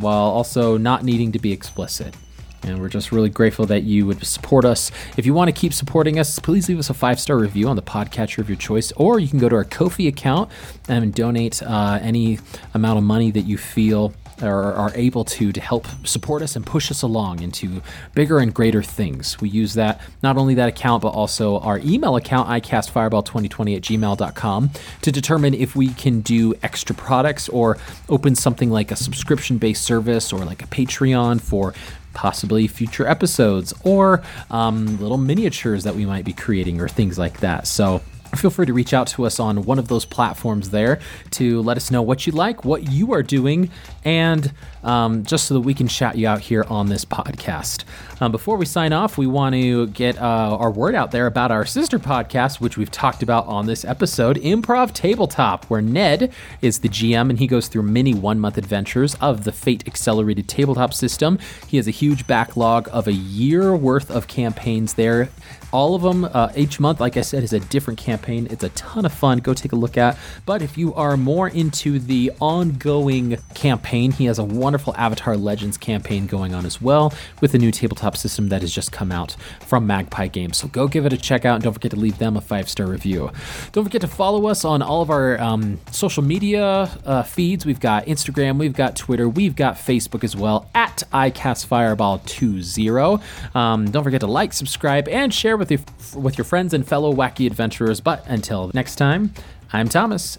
[0.00, 2.16] while also not needing to be explicit.
[2.62, 4.90] And we're just really grateful that you would support us.
[5.16, 7.76] If you want to keep supporting us, please leave us a five star review on
[7.76, 10.50] the podcatcher of your choice, or you can go to our Ko-fi account
[10.88, 12.38] and donate uh, any
[12.74, 16.64] amount of money that you feel or are able to to help support us and
[16.64, 17.82] push us along into
[18.14, 19.40] bigger and greater things.
[19.40, 24.70] We use that, not only that account, but also our email account, icastfireball2020 at gmail.com,
[25.02, 29.84] to determine if we can do extra products or open something like a subscription based
[29.84, 31.74] service or like a Patreon for
[32.14, 37.40] possibly future episodes or um, little miniatures that we might be creating or things like
[37.40, 37.66] that.
[37.66, 38.00] So
[38.36, 41.00] feel free to reach out to us on one of those platforms there
[41.30, 43.70] to let us know what you like, what you are doing,
[44.04, 47.84] and um, just so that we can shout you out here on this podcast.
[48.20, 51.50] Um, before we sign off, we want to get uh, our word out there about
[51.50, 56.32] our sister podcast, which we've talked about on this episode Improv Tabletop, where Ned
[56.62, 60.48] is the GM and he goes through many one month adventures of the Fate Accelerated
[60.48, 61.38] Tabletop system.
[61.66, 65.28] He has a huge backlog of a year worth of campaigns there
[65.72, 68.68] all of them uh, each month like i said is a different campaign it's a
[68.70, 72.32] ton of fun go take a look at but if you are more into the
[72.40, 77.58] ongoing campaign he has a wonderful avatar legends campaign going on as well with a
[77.58, 81.12] new tabletop system that has just come out from magpie games so go give it
[81.12, 83.30] a check out and don't forget to leave them a five star review
[83.72, 87.80] don't forget to follow us on all of our um, social media uh, feeds we've
[87.80, 93.20] got instagram we've got twitter we've got facebook as well at icastfireball20
[93.54, 95.80] um, don't forget to like subscribe and share with your
[96.14, 98.00] with your friends and fellow wacky adventurers.
[98.00, 99.32] But until next time,
[99.72, 100.38] I'm Thomas,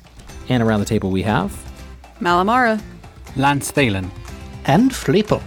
[0.49, 1.51] and around the table we have.
[2.19, 2.81] Malamara.
[3.36, 4.09] Lance Thalen.
[4.65, 5.41] And Flippo.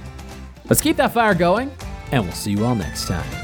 [0.69, 1.71] Let's keep that fire going,
[2.11, 3.44] and we'll see you all next time.